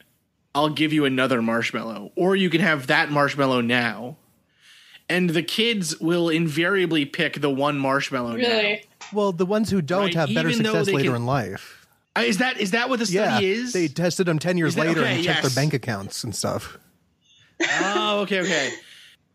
[0.56, 4.18] I'll give you another marshmallow, or you can have that marshmallow now.
[5.10, 8.48] And the kids will invariably pick the one marshmallow now.
[8.48, 8.86] Really?
[9.12, 11.88] well, the ones who don't Right, have better even though success later can- in life.
[12.16, 13.74] Uh, Is that is that what the Yeah, study is?
[13.74, 15.54] they tested them ten years that- later okay, and checked yes.
[15.54, 16.78] their bank accounts and stuff.
[17.82, 18.72] oh, okay, okay.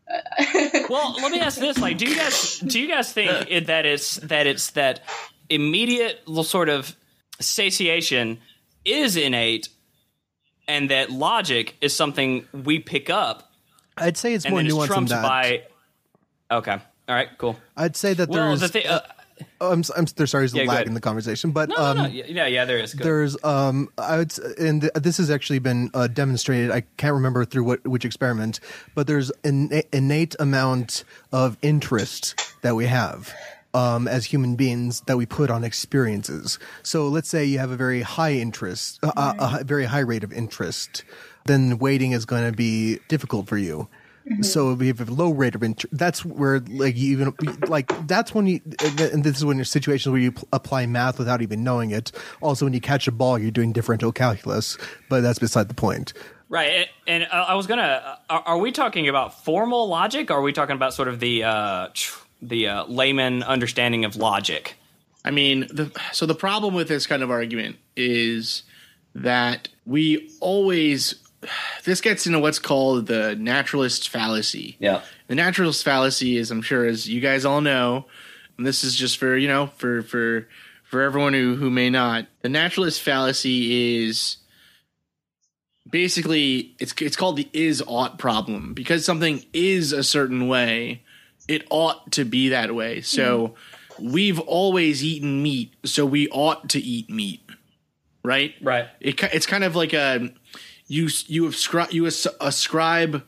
[0.89, 3.85] well, let me ask this: like, do you guys do you guys think it, that
[3.85, 5.01] it's that it's that
[5.49, 6.95] immediate sort of
[7.39, 8.39] satiation
[8.85, 9.69] is innate,
[10.69, 13.51] and that logic is something we pick up.
[13.97, 15.21] I'd say it's more nuanced than that.
[15.23, 15.63] by.
[16.51, 17.57] Okay, all right, cool.
[17.75, 18.61] I'd say that Well, there's.
[18.61, 19.01] the thi- uh,
[19.59, 21.97] oh, I'm, I'm, sorry, there's Yeah, a go lag in the conversation, but No, um,
[21.97, 22.93] no, no, yeah, yeah, there is.
[22.93, 23.05] Good.
[23.05, 26.71] There's um I would and this has actually been uh, demonstrated.
[26.71, 28.59] I can't remember through what which experiment,
[28.95, 33.33] but there's an innate amount of interest that we have
[33.73, 36.59] um as human beings that we put on experiences.
[36.83, 40.23] So let's say you have a very high interest, uh, a hi- very high rate
[40.23, 41.03] of interest,
[41.45, 43.87] then waiting is going to be difficult for you.
[44.41, 47.33] So if you have a low rate of interest, that's where like you even
[47.67, 48.61] like that's when you
[48.99, 52.11] and this is when you're situations where you pl- apply math without even knowing it.
[52.39, 54.77] Also, when you catch a ball, you're doing differential calculus,
[55.09, 56.13] but that's beside the point.
[56.47, 58.19] Right, and, and uh, I was gonna.
[58.29, 60.29] Uh, are we talking about formal logic?
[60.29, 64.15] Or are we talking about sort of the uh, tr- the uh, layman understanding of
[64.15, 64.75] logic?
[65.25, 68.63] I mean, the, so the problem with this kind of argument is
[69.15, 71.15] that we always
[71.85, 74.75] this gets into what's called the naturalist fallacy.
[74.79, 75.01] Yeah.
[75.27, 78.05] The naturalist fallacy is, I'm sure, as you guys all know,
[78.57, 80.47] and this is just for you know for for
[80.83, 82.27] for everyone who who may not.
[82.41, 84.37] The naturalist fallacy is
[85.89, 91.03] basically it's it's called the is ought problem because something is a certain way,
[91.49, 93.01] it ought to be that way.
[93.01, 93.55] So
[93.99, 97.41] we've always eaten meat, so we ought to eat meat,
[98.23, 98.53] right?
[98.61, 98.87] Right.
[99.01, 100.31] It, it's kind of like a
[100.87, 103.23] you you ascribe you ascribe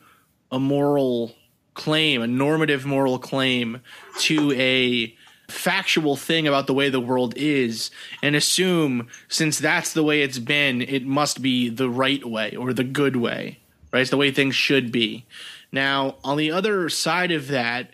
[0.50, 1.34] a moral
[1.74, 3.80] claim, a normative moral claim
[4.20, 5.14] to a
[5.48, 7.90] factual thing about the way the world is
[8.22, 12.72] and assume since that's the way it's been it must be the right way or
[12.72, 13.58] the good way
[13.92, 15.26] right it's the way things should be
[15.70, 17.92] now on the other side of that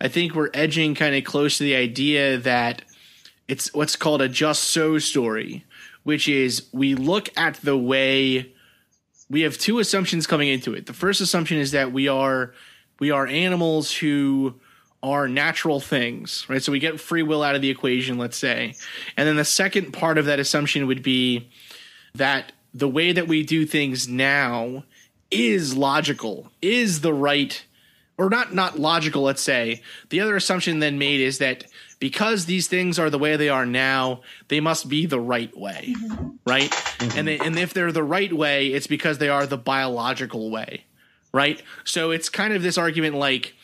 [0.00, 2.82] i think we're edging kind of close to the idea that
[3.48, 5.64] it's what's called a just so story
[6.02, 8.52] which is we look at the way
[9.30, 10.86] we have two assumptions coming into it.
[10.86, 12.52] The first assumption is that we are
[12.98, 14.56] we are animals who
[15.02, 16.62] are natural things, right?
[16.62, 18.74] So we get free will out of the equation, let's say.
[19.16, 21.48] And then the second part of that assumption would be
[22.14, 24.84] that the way that we do things now
[25.30, 27.64] is logical, is the right
[28.20, 29.80] or not not logical, let's say.
[30.10, 31.64] The other assumption then made is that
[32.00, 35.94] because these things are the way they are now, they must be the right way,
[35.96, 36.28] mm-hmm.
[36.46, 36.70] right?
[36.70, 37.18] Mm-hmm.
[37.18, 40.84] And they, and if they're the right way, it's because they are the biological way,
[41.32, 41.62] right?
[41.84, 43.54] So it's kind of this argument like,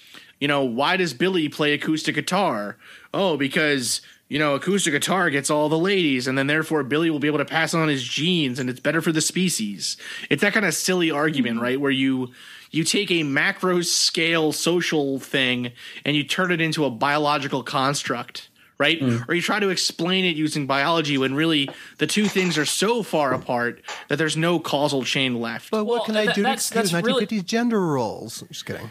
[0.40, 2.78] you know, why does Billy play acoustic guitar?
[3.12, 7.20] Oh, because you know, acoustic guitar gets all the ladies, and then therefore Billy will
[7.20, 9.98] be able to pass on his genes, and it's better for the species.
[10.30, 11.62] It's that kind of silly argument, mm-hmm.
[11.62, 11.80] right?
[11.80, 12.32] Where you
[12.70, 15.72] you take a macro scale social thing
[16.04, 18.48] and you turn it into a biological construct,
[18.78, 19.00] right?
[19.28, 23.02] Or you try to explain it using biology when really the two things are so
[23.02, 25.70] far apart that there's no causal chain left.
[25.70, 28.44] But what can I do to excuse 1950s gender roles?
[28.48, 28.90] Just kidding.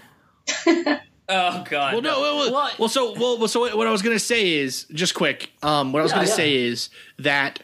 [1.27, 1.93] Oh God.
[1.93, 4.85] Well, no, well, well, well, so well, well, so what I was gonna say is
[4.93, 5.49] just quick.
[5.63, 6.33] Um, what I was Yeah, gonna yeah.
[6.35, 7.61] say is that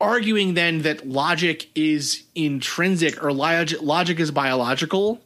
[0.00, 5.20] arguing then that logic is intrinsic or log- logic is biological,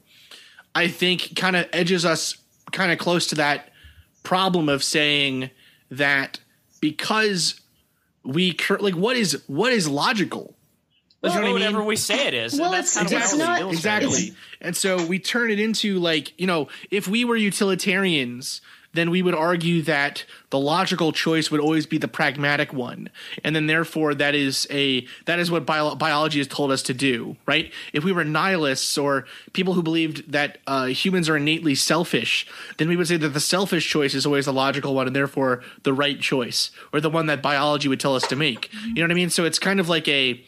[0.75, 2.37] I think kind of edges us
[2.73, 3.71] kind of close to that
[4.23, 5.51] problem of saying
[5.91, 6.39] that
[6.81, 7.61] because
[8.25, 10.55] we cur- like what is what is logical.
[11.23, 11.73] Well, You know what I mean?
[11.75, 12.59] whatever we say it is.
[12.59, 14.35] Well, that's it's- kind of what I not- Exactly.
[14.63, 18.63] And so we turn it into like, you know, if we were utilitarians,
[18.93, 23.09] then we would argue that the logical choice would always be the pragmatic one.
[23.45, 26.95] And then therefore that is a that is what bio- biology has told us to
[26.95, 27.73] do, right?
[27.93, 32.47] If we were nihilists or people who believed that uh, humans are innately selfish,
[32.79, 35.63] then we would say that the selfish choice is always the logical one and therefore
[35.85, 38.73] the right choice or the one that biology would tell us to make.
[38.87, 39.31] You know what I mean?
[39.31, 40.43] So it's kind of like a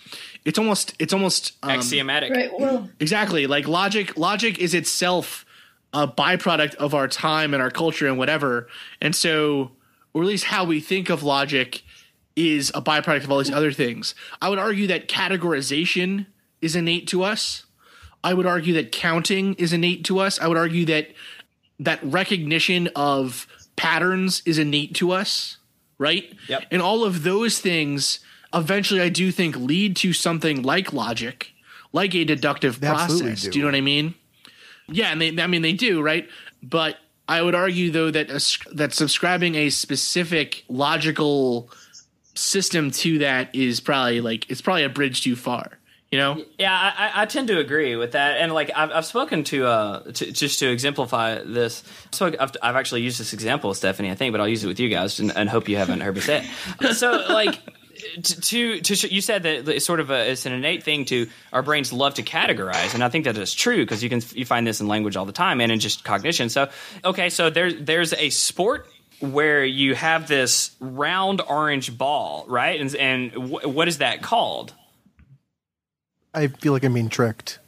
[0.45, 2.33] it's almost it's almost um, Axiomatic.
[2.33, 2.51] Right.
[2.59, 3.47] Well, Exactly.
[3.47, 5.47] Like logic logic is itself
[5.93, 8.69] a byproduct of our time and our culture and whatever.
[9.01, 9.73] And so
[10.15, 11.83] or at least how we think of logic
[12.37, 14.15] is a byproduct of all these other things.
[14.41, 16.27] I would argue that categorization
[16.61, 17.67] is innate to us.
[18.25, 20.41] I would argue that counting is innate to us.
[20.41, 21.09] I would argue that
[21.81, 25.59] that recognition of patterns is innate to us,
[25.99, 26.33] right?
[26.49, 26.67] Yep.
[26.71, 28.21] And all of those things
[28.55, 31.53] eventually I do think lead to something like logic,
[31.93, 33.43] like a deductive They process.
[33.43, 33.51] do.
[33.51, 34.15] Do you know what I mean?
[34.93, 36.29] Yeah, and they I mean they do, right?
[36.63, 41.71] But I would argue though that a, that subscribing a specific logical
[42.35, 45.79] system to that is probably like it's probably a bridge too far.
[46.11, 46.45] You know?
[46.59, 50.01] Yeah, I, I tend to agree with that, and like I've, I've spoken to, uh,
[50.13, 51.83] to just to exemplify this.
[52.11, 54.79] So I've, I've actually used this example Stephanie, I think, but I'll use it with
[54.79, 56.47] you guys, and, and hope you haven't heard me say
[56.81, 56.95] it.
[56.97, 57.59] So like.
[58.23, 61.63] To, to you said that it's sort of a it's an innate thing to our
[61.63, 64.67] brains love to categorize and I think that is true because you can you find
[64.67, 66.49] this in language all the time and in just cognition.
[66.49, 66.69] So
[67.05, 68.89] okay so there's there's a sport
[69.21, 72.81] where you have this round orange ball right?
[72.81, 74.75] And and what is that called?
[76.35, 77.59] I feel like I'm being tricked.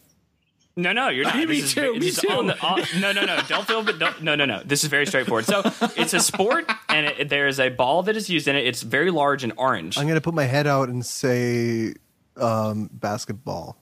[0.77, 1.37] No, no, you're not.
[1.37, 2.29] Me This is- too, me too.
[2.31, 3.41] on the- on- no, no, no.
[3.49, 3.83] Don't feel.
[3.85, 4.61] but Don't, no, no, no.
[4.65, 5.45] This is very straightforward.
[5.45, 5.63] So
[5.97, 8.67] it's a sport, and it, there is a ball that is used in it.
[8.67, 9.97] It's very large and orange.
[9.99, 11.95] I'm gonna put my head out and say
[12.37, 13.77] um, basketball.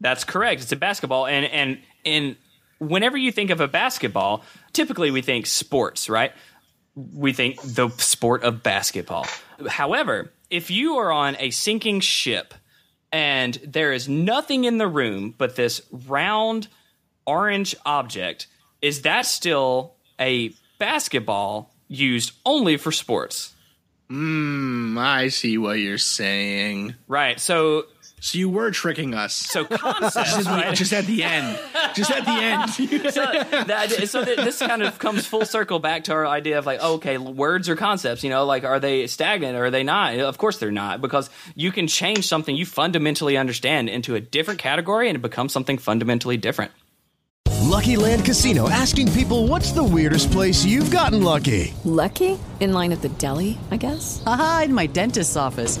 [0.00, 0.62] That's correct.
[0.62, 2.36] It's a basketball, and and and
[2.78, 6.32] whenever you think of a basketball, typically we think sports, right?
[6.94, 9.26] We think the sport of basketball.
[9.68, 12.54] However, if you are on a sinking ship
[13.12, 16.68] and there is nothing in the room but this round
[17.26, 18.46] orange object,
[18.80, 23.54] is that still a basketball used only for sports?
[24.08, 26.94] Hmm, I see what you're saying.
[27.06, 27.38] Right.
[27.38, 27.86] So
[28.22, 29.34] So you were tricking us.
[29.34, 30.72] so concepts, just, right?
[30.76, 31.58] just at the end.
[31.92, 32.70] Just at the end.
[33.12, 33.24] so
[33.64, 36.78] that, so that this kind of comes full circle back to our idea of like,
[36.80, 40.16] oh, okay, words or concepts, you know, like are they stagnant or are they not?
[40.20, 44.60] Of course they're not, because you can change something you fundamentally understand into a different
[44.60, 46.70] category and it becomes something fundamentally different.
[47.62, 51.74] Lucky Land Casino asking people what's the weirdest place you've gotten lucky?
[51.84, 52.38] Lucky?
[52.60, 54.22] In line at the deli, I guess?
[54.26, 55.80] Aha, in my dentist's office.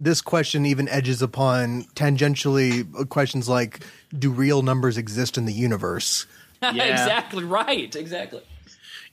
[0.00, 3.80] this question even edges upon tangentially uh, questions like,
[4.16, 6.26] do real numbers exist in the universe?
[6.60, 6.90] Yeah.
[6.90, 7.94] exactly right.
[7.94, 8.42] Exactly.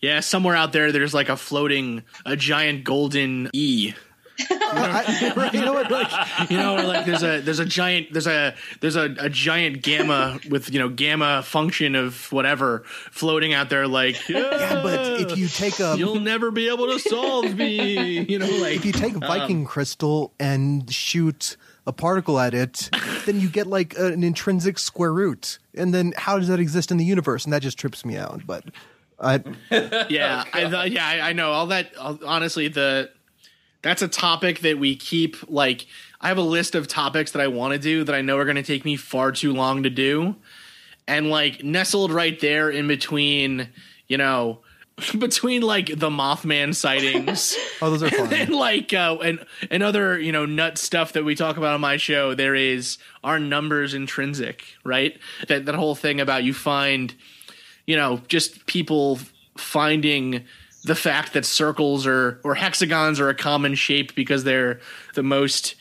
[0.02, 3.94] Yeah, somewhere out there, there's like a floating, a giant golden E.
[4.40, 5.92] I, you know what?
[5.92, 9.82] Like, you know, like there's a there's a giant there's a there's a, a giant
[9.82, 13.88] gamma with you know gamma function of whatever floating out there.
[13.88, 18.22] Like, Yeah, but if you take a you'll never be able to solve me.
[18.22, 21.58] You know, like if you take a um, Viking crystal and shoot
[21.88, 22.90] a particle at it,
[23.26, 25.60] then you get like an intrinsic square root.
[25.76, 27.44] And then how does that exist in the universe?
[27.44, 28.42] And that just trips me out.
[28.46, 28.66] But
[29.20, 29.44] I,
[30.10, 31.92] yeah, I, yeah, I know all that.
[31.98, 33.12] Honestly, the
[33.86, 35.86] that's a topic that we keep like.
[36.20, 38.44] I have a list of topics that I want to do that I know are
[38.44, 40.36] going to take me far too long to do,
[41.08, 43.70] and like nestled right there in between,
[44.08, 44.62] you know,
[45.20, 47.56] between like the Mothman sightings.
[47.82, 48.34] oh, those are fun.
[48.34, 51.82] and like uh, and and other you know nut stuff that we talk about on
[51.82, 55.16] my show, there is our numbers intrinsic, right?
[55.48, 57.14] That that whole thing about you find,
[57.86, 59.20] you know, just people
[59.56, 60.44] finding
[60.86, 64.80] the fact that circles or or hexagons are a common shape because they're
[65.16, 65.76] the most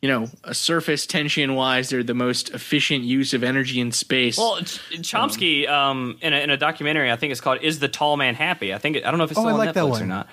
[0.00, 4.36] you know a surface tension wise they're the most efficient use of energy in space
[4.38, 7.88] Well, Ch- Chomsky, um, in, a, in a documentary, I think it's called "Is the
[7.88, 9.58] Tall Man Happy?" I think it, I don't know if it's Oh, still I on
[9.58, 10.28] like Netflix that or not.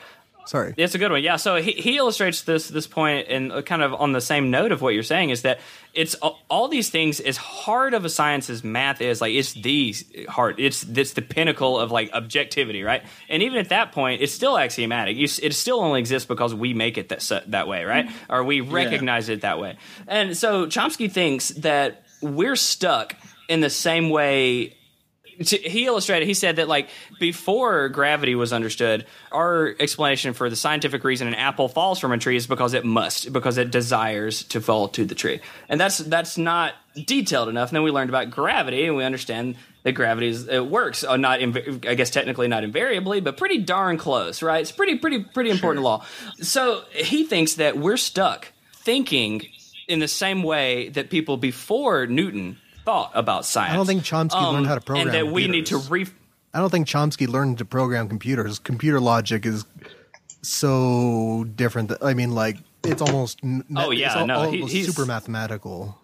[0.51, 0.73] Sorry.
[0.75, 1.37] It's a good one, yeah.
[1.37, 4.73] So he, he illustrates this this point, and uh, kind of on the same note
[4.73, 5.61] of what you're saying is that
[5.93, 7.21] it's all, these things.
[7.21, 9.95] As hard of a science as math is, like it's the
[10.27, 10.59] hard.
[10.59, 13.01] It's it's the pinnacle of like objectivity, right?
[13.29, 15.15] And even at that point, it's still axiomatic.
[15.15, 18.09] You, it still only exists because we make it that that way, right?
[18.29, 19.77] Or we recognize it that way.
[20.05, 23.15] And so Chomsky thinks that we're stuck
[23.47, 24.75] in the same way
[25.43, 26.89] to- he illustrated he said that like
[27.19, 32.17] before gravity was understood our explanation for the scientific reason an apple falls from a
[32.17, 35.39] tree is because it must because it desires to fall to the tree.
[35.69, 37.69] And that's that's not detailed enough.
[37.69, 41.17] And then we learned about gravity and we understand that gravity is it works uh,
[41.17, 44.61] not inv- i guess technically not invariably but pretty darn close right?
[44.61, 46.05] It's pretty pretty pretty important law.
[46.41, 49.41] So he thinks that we're stuck thinking
[49.87, 54.33] in the same way that people before newton thought about science I don't think Chomsky
[54.35, 55.89] Um, learned how to program and that we need to computers.
[56.11, 56.15] re
[56.53, 58.59] I don't think Chomsky learned to program computers.
[58.59, 59.65] Computer logic is
[60.41, 61.89] so different.
[61.89, 63.39] That, I mean, like it's almost
[63.75, 65.97] Oh, yeah, it's al- no, he- he's- super mathematical.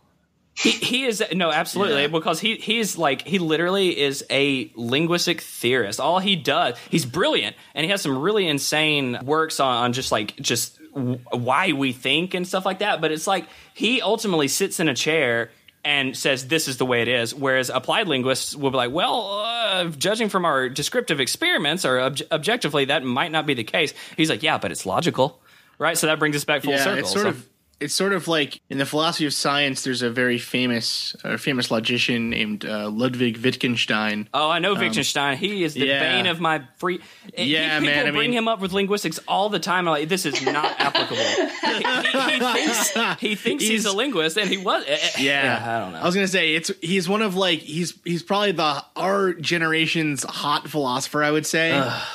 [0.59, 5.99] He, he is no absolutely because he he's like he literally is a linguistic theorist.
[5.99, 10.11] All he does, he's brilliant, and he has some really insane works on, on just
[10.11, 13.01] like just w- why we think and stuff like that.
[13.01, 15.51] But it's like he ultimately sits in a chair
[15.87, 19.39] and says this is the way it is, whereas applied linguists will be like, well,
[19.45, 23.93] uh, judging from our descriptive experiments, or ob- objectively, that might not be the case.
[24.17, 25.41] He's like, yeah, but it's logical,
[25.79, 25.97] right?
[25.97, 26.99] So that brings us back full yeah, circle.
[26.99, 27.47] It's sort So- of
[27.79, 29.83] it's sort of like in the philosophy of science.
[29.83, 34.27] There's a very famous, uh, famous logician named uh, Ludwig Wittgenstein.
[34.33, 35.37] Oh, I know Um, Wittgenstein.
[35.37, 35.99] he is the yeah.
[35.99, 36.99] bane of my free.
[37.37, 39.87] Yeah, people man, I bring mean- him up with linguistics all the time.
[39.87, 41.17] I'm like, this is not applicable.
[41.17, 44.83] he, he- he thinks, he thinks he's, He's- a linguist, and he was.
[44.87, 45.63] eh, eh, Yeah.
[45.63, 45.99] I don't know.
[45.99, 50.23] I was gonna say it's he's one of like he's he's probably the our generation's
[50.23, 51.23] hot philosopher.
[51.23, 51.71] I would say,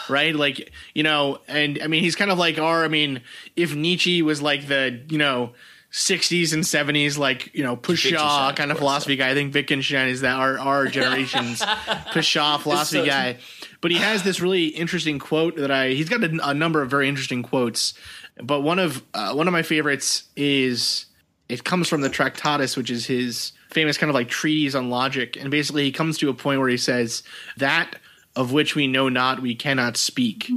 [0.09, 0.35] right?
[0.35, 2.85] Like you know, and I mean he's kind of like our.
[2.85, 3.21] I mean,
[3.57, 5.52] if Nietzsche was like the you know.
[5.93, 9.31] 60s and 70s, like you know, Pushaw Wittgenstein, kind of of course, philosophy guy.
[9.31, 13.39] I think Wittgenstein is that our our generation's Pushaw philosophy so- guy.
[13.81, 15.91] But he has this really interesting quote that I.
[15.91, 17.95] He's got a, a number of very interesting quotes,
[18.43, 21.07] but one of uh, one of my favorites is
[21.49, 25.37] it comes from the Tractatus, which is his famous kind of like treatise on logic.
[25.37, 27.23] And basically, he comes to a point where he says,
[27.59, 27.97] That
[28.35, 30.51] of which we know not, we cannot speak.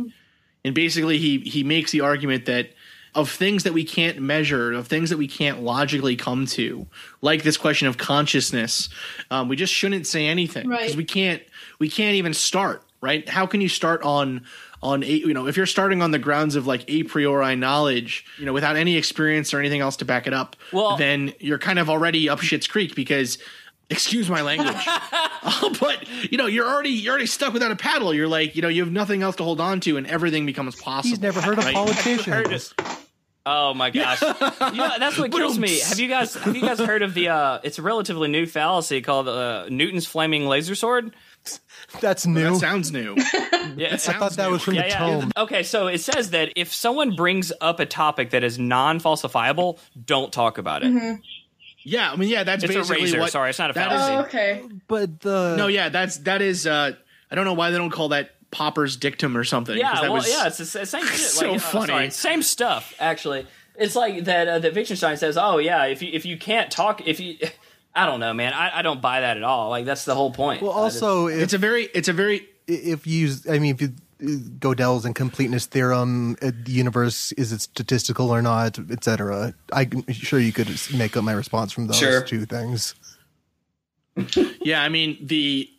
[0.64, 2.70] And basically, he, he makes the argument that
[3.16, 6.86] of things that we can't measure, of things that we can't logically come to,
[7.22, 8.90] like this question of consciousness,
[9.32, 10.82] um, we just shouldn't say anything Right.
[10.82, 11.42] because we can't
[11.80, 12.84] we can't even start.
[13.02, 13.28] Right?
[13.30, 14.46] How can you start on
[14.82, 18.26] on a you know if you're starting on the grounds of like a priori knowledge,
[18.40, 21.60] you know, without any experience or anything else to back it up, Well- then you're
[21.60, 23.38] kind of already up shit's creek because.
[23.88, 28.16] Excuse my language, Uh, but you know you're already you're already stuck without a paddle.
[28.16, 30.76] You're like you know you have nothing else to hold on to, and everything becomes
[30.76, 31.12] possible.
[31.12, 31.76] He's never heard of right?
[31.76, 32.74] politicians.
[33.48, 34.22] Oh my gosh!
[34.22, 34.28] you
[34.78, 35.80] know, that's what kills me.
[35.80, 37.30] Have you guys have you guys heard of the?
[37.30, 41.14] uh It's a relatively new fallacy called uh, Newton's flaming laser sword.
[42.02, 42.50] That's Well, new.
[42.52, 43.16] that sounds new.
[43.78, 45.32] Yeah, I thought that was from the tome.
[45.36, 50.32] Okay, so it says that if someone brings up a topic that is non-falsifiable, don't
[50.32, 51.20] talk about it.
[51.84, 53.32] Yeah, I mean, yeah, that's It's a basically razor, what.
[53.32, 54.14] sorry, it's not a that fallacy.
[54.14, 54.64] Oh, okay.
[54.88, 56.66] But the No, yeah, that's that is.
[56.68, 56.92] uh
[57.32, 59.78] I don't know why they don't call that Popper's dictum or something.
[59.78, 61.18] Yeah, that well, was, yeah, it's the same shit.
[61.20, 61.88] so uh, funny.
[61.88, 63.48] sorry, same stuff actually.
[63.78, 64.48] It's like that.
[64.48, 67.38] Uh, that Wittgenstein says, "Oh yeah, if you if you can't talk, if you."
[67.98, 68.52] I don't know, man.
[68.52, 69.70] I, I don't buy that at all.
[69.70, 70.62] Like that's the whole point.
[70.62, 71.84] well, I just- also if, It's a very.
[71.94, 72.48] It's a very.
[72.68, 78.30] if you I mean, if you Gödel's incompleteness theorem, uh, the universe is it statistical
[78.32, 79.54] or not, etc.
[79.74, 82.22] I'm sure you could make up my response from those Sure.
[82.22, 82.96] two things.
[84.62, 85.70] Yeah, I mean the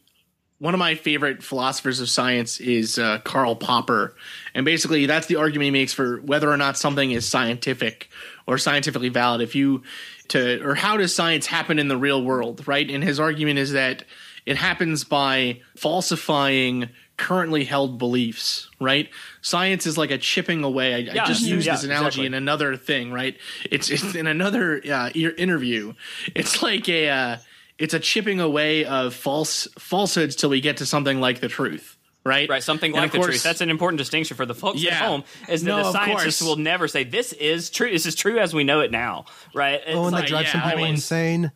[0.59, 4.15] one of my favorite philosophers of science is uh, Karl Popper,
[4.55, 8.09] and basically that's the argument he makes for whether or not something is scientific
[8.47, 9.41] or scientifically valid.
[9.41, 9.83] If you
[10.29, 12.89] to or how does science happen in the real world, right?
[12.89, 14.05] And his argument is that
[14.47, 19.09] it happens by falsifying currently held beliefs, right?
[19.41, 20.95] Science is like a chipping away.
[20.95, 22.27] I, I just used yeah, this analogy exactly.
[22.27, 23.37] in another thing, right?
[23.71, 25.95] It's, it's in another uh, interview.
[26.35, 27.37] It's like a uh,
[27.79, 31.97] it's a chipping away of false falsehoods till we get to something like the truth,
[32.25, 32.49] right?
[32.49, 33.43] Right, something And like of the truth.
[33.43, 35.25] That's an important distinction for the folks at home.
[35.49, 36.43] Is that No, the scientists course.
[36.43, 37.91] will never say this is true.
[37.91, 39.27] This is true as we know it now.
[39.55, 39.81] Right?
[39.87, 41.53] It's oh, and like, that drives some yeah, I people mean- insane.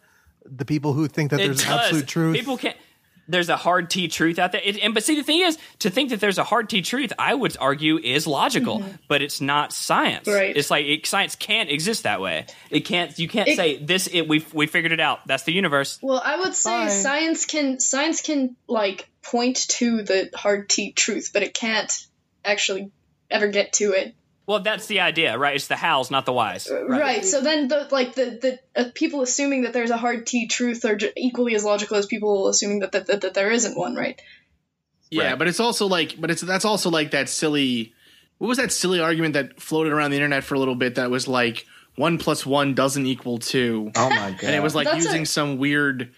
[0.53, 1.69] The people who think that there's does.
[1.69, 2.35] absolute truth.
[2.37, 2.77] People can't.
[3.31, 5.91] There's a hard T truth out there, it, and but see the thing is to
[5.91, 7.13] think that there's a hard T truth.
[7.19, 8.91] I would argue is logical, mm-hmm.
[9.09, 10.27] but it's not science.
[10.27, 10.57] Right.
[10.57, 12.47] It's like it, science can't exist that way.
[12.71, 13.17] It can't.
[13.19, 14.09] You can't It- say this.
[14.09, 15.27] It we we figured it out.
[15.27, 15.99] That's the universe.
[16.03, 16.89] Well, I would say Bye.
[16.89, 22.07] science can science can like point to the hard T truth, but it can't
[22.45, 22.91] actually
[23.31, 24.15] ever get to it.
[24.51, 25.55] Well, that's the idea, right?
[25.55, 26.69] It's the hows, not the whys.
[26.71, 27.25] Right.
[27.25, 30.85] So then, the like the the uh, people assuming that there's a hard T truth
[30.85, 33.95] are j- equally as logical as people assuming that that, that, that there isn't one.
[33.95, 34.21] Right.
[35.11, 35.39] Yeah, Right.
[35.39, 37.95] but it's also like, but it's that's also like that silly.
[38.39, 40.97] What was that silly argument that floated around the internet for a little bit?
[40.97, 41.65] That was like
[41.97, 43.93] one plus one doesn't equal two.
[43.95, 44.39] Oh my god!
[44.45, 46.13] and it was like That's using a- some weird.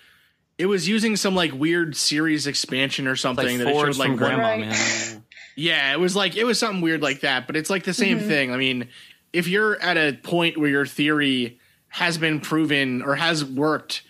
[0.58, 4.08] It was using some like weird series expansion or something like that it showed like
[4.08, 4.60] from one- grandma, Right.
[4.60, 5.24] man.
[5.56, 8.18] Yeah, it was like it was something weird like that, but it's like the same
[8.18, 8.28] Mm-hmm.
[8.28, 8.52] thing.
[8.52, 8.88] I mean,
[9.32, 14.02] if you're at a point where your theory has been proven or has worked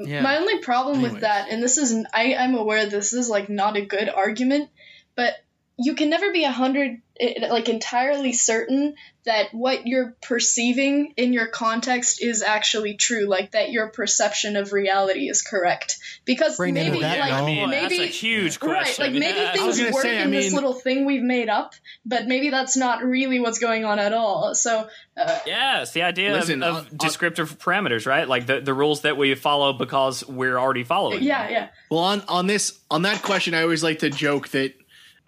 [0.00, 0.22] Yeah.
[0.22, 1.12] My only problem Anyways.
[1.12, 4.70] with that, and this is, I, I'm aware this is like not a good argument,
[5.16, 5.34] but
[5.78, 8.94] you can never be a hundred, eh, like entirely certain
[9.24, 14.72] that what you're perceiving in your context is actually true, like that your perception of
[14.72, 15.98] reality is correct.
[16.24, 17.66] Because Brain maybe, that, like, no.
[17.68, 19.52] Maybe that's a huge Right, like maybe Yeah.
[19.52, 22.76] Things gonna work say, I in this little thing we've made up, but maybe that's
[22.76, 24.54] not really what's going on at all.
[24.56, 28.28] So, uh, Yeah, it's the idea Listen, of, on- of descriptive parameters, right?
[28.28, 31.22] Like the, the rules that we follow because we're already following.
[31.22, 31.68] yeah, yeah.
[31.90, 34.74] Well, on on this on that question, I always like to joke that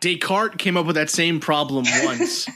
[0.05, 2.47] Descartes came up with that same problem once.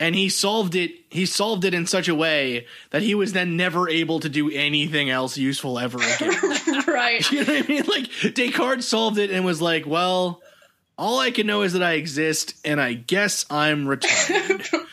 [0.00, 0.92] And he solved it.
[1.10, 4.48] He solved it in such a way that he was then never able to do
[4.48, 6.38] anything else useful ever again.
[6.86, 7.28] right.
[7.32, 7.82] You know what I mean?
[7.84, 10.40] Like Descartes solved it and was like, "Well,
[10.96, 14.68] all I can know is that I exist, and I guess I'm retired."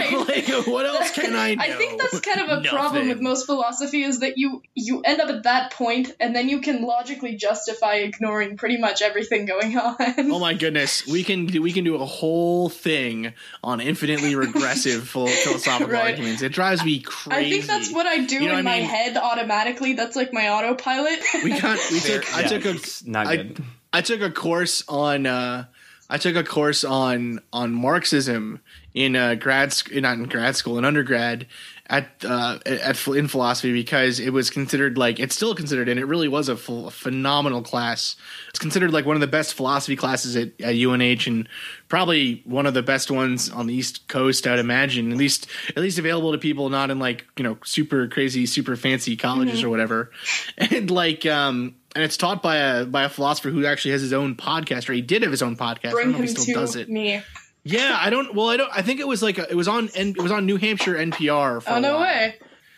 [0.28, 0.48] right.
[0.48, 1.62] like, what else can I know?
[1.62, 5.20] I think that's kind of a problem with most philosophy is that you you end
[5.20, 9.76] up at that point and then you can logically justify ignoring pretty much everything going
[9.78, 9.96] on.
[10.32, 13.32] Oh my goodness, we can do we can do a whole thing
[13.62, 16.12] on infinitely regressive philosophical Right.
[16.12, 16.42] arguments.
[16.42, 17.46] It drives me crazy.
[17.46, 19.92] I think that's what I do You know in what I my head automatically.
[19.94, 21.20] That's like my autopilot.
[21.44, 23.50] we got we took I took a it's not I-
[23.92, 25.64] I took a course on uh
[26.08, 28.60] I took a course on on Marxism
[28.94, 31.46] in uh, grad sc- not in grad school in undergrad
[31.86, 36.04] at uh, at in philosophy because it was considered like it's still considered and it
[36.04, 38.14] really was a ph- phenomenal class.
[38.50, 41.48] It's considered like one of the best philosophy classes at, at UNH and
[41.88, 44.46] probably one of the best ones on the East Coast.
[44.46, 48.06] I'd imagine at least at least available to people not in like you know super
[48.06, 49.64] crazy super fancy colleges Mhm.
[49.64, 50.10] or whatever.
[50.58, 54.12] And like um and it's taught by a by a philosopher who actually has his
[54.12, 55.88] own podcast or he did have his own podcast.
[55.88, 56.88] I don't know if he still to does it.
[56.88, 57.20] me.
[57.62, 58.34] Yeah, I don't.
[58.34, 58.70] Well, I don't.
[58.74, 60.94] I think it was like a, it was on N, it was on New Hampshire
[60.94, 61.62] NPR.
[61.62, 62.36] For Oh no way.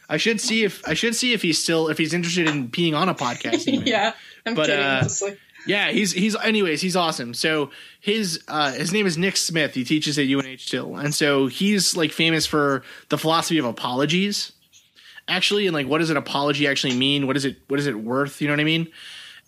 [0.08, 2.94] I should see if I should see if he's still if he's interested in being
[2.94, 3.64] on a podcast.
[3.86, 4.12] yeah,
[4.44, 4.84] I'm But, kidding.
[4.84, 5.36] uh, honestly.
[5.66, 7.32] Yeah, he's he's anyways, he's awesome.
[7.34, 7.70] So
[8.00, 9.74] his uh his name is Nick Smith.
[9.74, 10.96] He teaches at UNH still.
[10.96, 14.52] And so he's like famous for the philosophy of apologies.
[15.28, 17.28] Actually, and like what does an apology actually mean?
[17.28, 18.42] What is it what is it worth?
[18.42, 18.88] You know what I mean?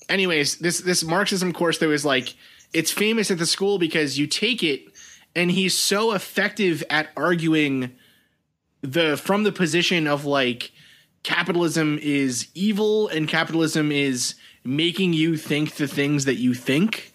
[0.08, 2.36] Anyways, this this Marxism course though is like
[2.72, 4.82] it's famous at the school because you take it
[5.34, 7.92] and he's so effective at arguing
[8.82, 10.72] the from the position of like
[11.22, 17.12] capitalism is evil and capitalism is making you think the things that you think.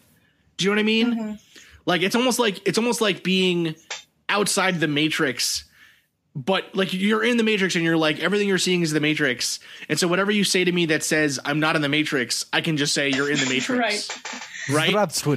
[0.57, 1.13] Do you know what I mean?
[1.13, 1.33] Mm-hmm.
[1.85, 3.75] Like it's almost like it's almost like being
[4.27, 5.65] outside the matrix
[6.35, 9.59] but like you're in the matrix and you're like everything you're seeing is the matrix.
[9.89, 12.61] And so whatever you say to me that says i'm not in the matrix i
[12.61, 14.09] can just say you're in the matrix.
[14.69, 14.93] Right.
[14.93, 14.93] Right?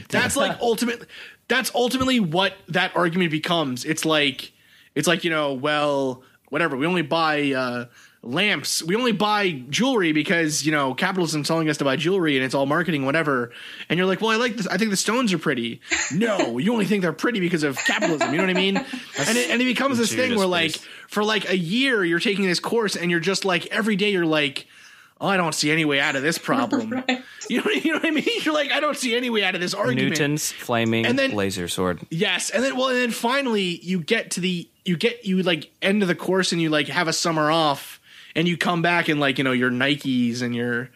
[0.09, 1.07] That's like ultimate
[1.53, 3.85] that's ultimately what that argument becomes.
[3.85, 4.53] It's like
[4.95, 7.85] it's like you know well whatever we only buy uh
[8.23, 8.83] lamps.
[8.85, 12.55] We only buy jewelry because you know capitalism's telling us to buy jewelry and it's
[12.55, 13.53] all marketing whatever.
[13.91, 15.83] And you're like well i like this i think the stones are pretty.
[16.11, 18.79] No you only think they're pretty because of capitalism you know what i mean?
[18.79, 20.77] And it, and it becomes this thing where like
[21.07, 24.25] for like a year you're taking this course and you're just like every day you're
[24.25, 24.67] like
[25.29, 27.03] i don't see any way out of this problem.
[27.49, 28.25] You, know, you know what i mean?
[28.43, 30.11] You're like i don't see any way out of this argument.
[30.11, 32.01] Newton's flaming And then- laser sword.
[32.11, 35.71] Yes, and then well, and then finally you get to the you get you like
[35.81, 38.01] end of the course and you like have a summer off
[38.35, 40.91] and you come back and like you know your Nikes and your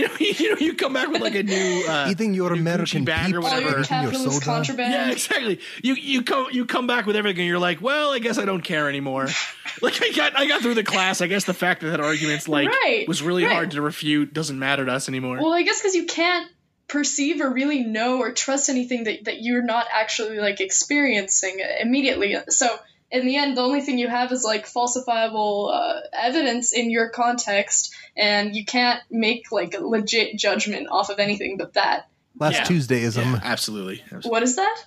[0.00, 3.02] you know you know you come back with like a new uh, Eating your American
[3.02, 3.84] Gucci bag or peeps, All your whatever.
[3.84, 4.44] drinking your capitalist soda.
[4.46, 4.92] contraband.
[4.92, 5.60] Yeah, exactly.
[5.82, 7.40] You you come you come back with everything.
[7.42, 9.28] and You're like, well, I guess I don't care anymore.
[9.82, 11.20] like I got I got through the class.
[11.20, 13.52] I guess the fact that that argument's like Right, was really right.
[13.52, 15.36] hard to refute doesn't matter to us anymore.
[15.38, 16.50] Well, I guess because you can't
[16.88, 22.34] perceive or really know or trust anything that, that you're not actually like experiencing immediately.
[22.48, 22.66] So
[23.10, 27.08] in the end, the only thing you have is like falsifiable uh, evidence in your
[27.08, 32.08] context, and you can't make like a legit judgment off of anything but that.
[32.38, 32.64] Last Yeah.
[32.64, 33.32] Tuesdayism.
[33.32, 34.00] Yeah, absolutely.
[34.02, 34.30] absolutely.
[34.30, 34.84] What is that?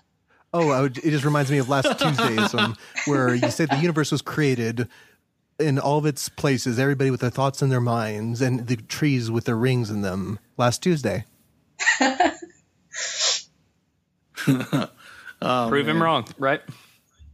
[0.53, 3.77] Oh, I would, it just reminds me of last Tuesdays um, where you said the
[3.77, 4.87] universe was created
[5.59, 9.29] in all of its places, everybody with their thoughts in their minds, and the trees
[9.31, 10.39] with their rings in them.
[10.57, 11.25] Last Tuesday.
[15.45, 16.61] Oh, Prove him wrong, right?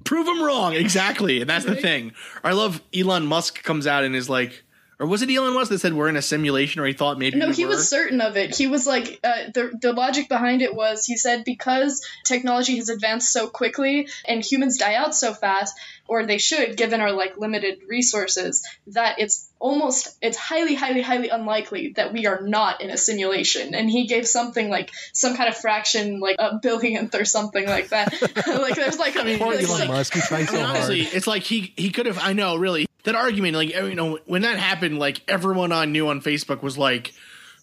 [0.09, 1.39] Prove them wrong, exactly.
[1.39, 2.13] And that's the thing.
[2.43, 4.63] I love Elon Musk comes out and is like,
[4.99, 7.37] or was it Elon Musk that said we're in a simulation, or he thought maybe
[7.37, 7.69] No, we he were?
[7.71, 8.55] was certain of it.
[8.57, 12.89] He was like, uh, the the logic behind it was he said because technology has
[12.89, 15.73] advanced so quickly and humans die out so fast,
[16.07, 21.29] or they should, given our like limited resources, that it's almost it's highly, highly, highly
[21.29, 23.75] unlikely that we are not in a simulation.
[23.75, 27.89] And he gave something like some kind of fraction, like a billionth or something like
[27.89, 28.11] that.
[28.47, 31.15] like there's like, Poor there's, Elon like- Musk, he tries I mean, so honestly, hard.
[31.15, 32.19] it's like he he could have.
[32.19, 33.55] I know, really, that argument.
[33.55, 37.13] Like you know, when that happened, like everyone I knew on Facebook was like,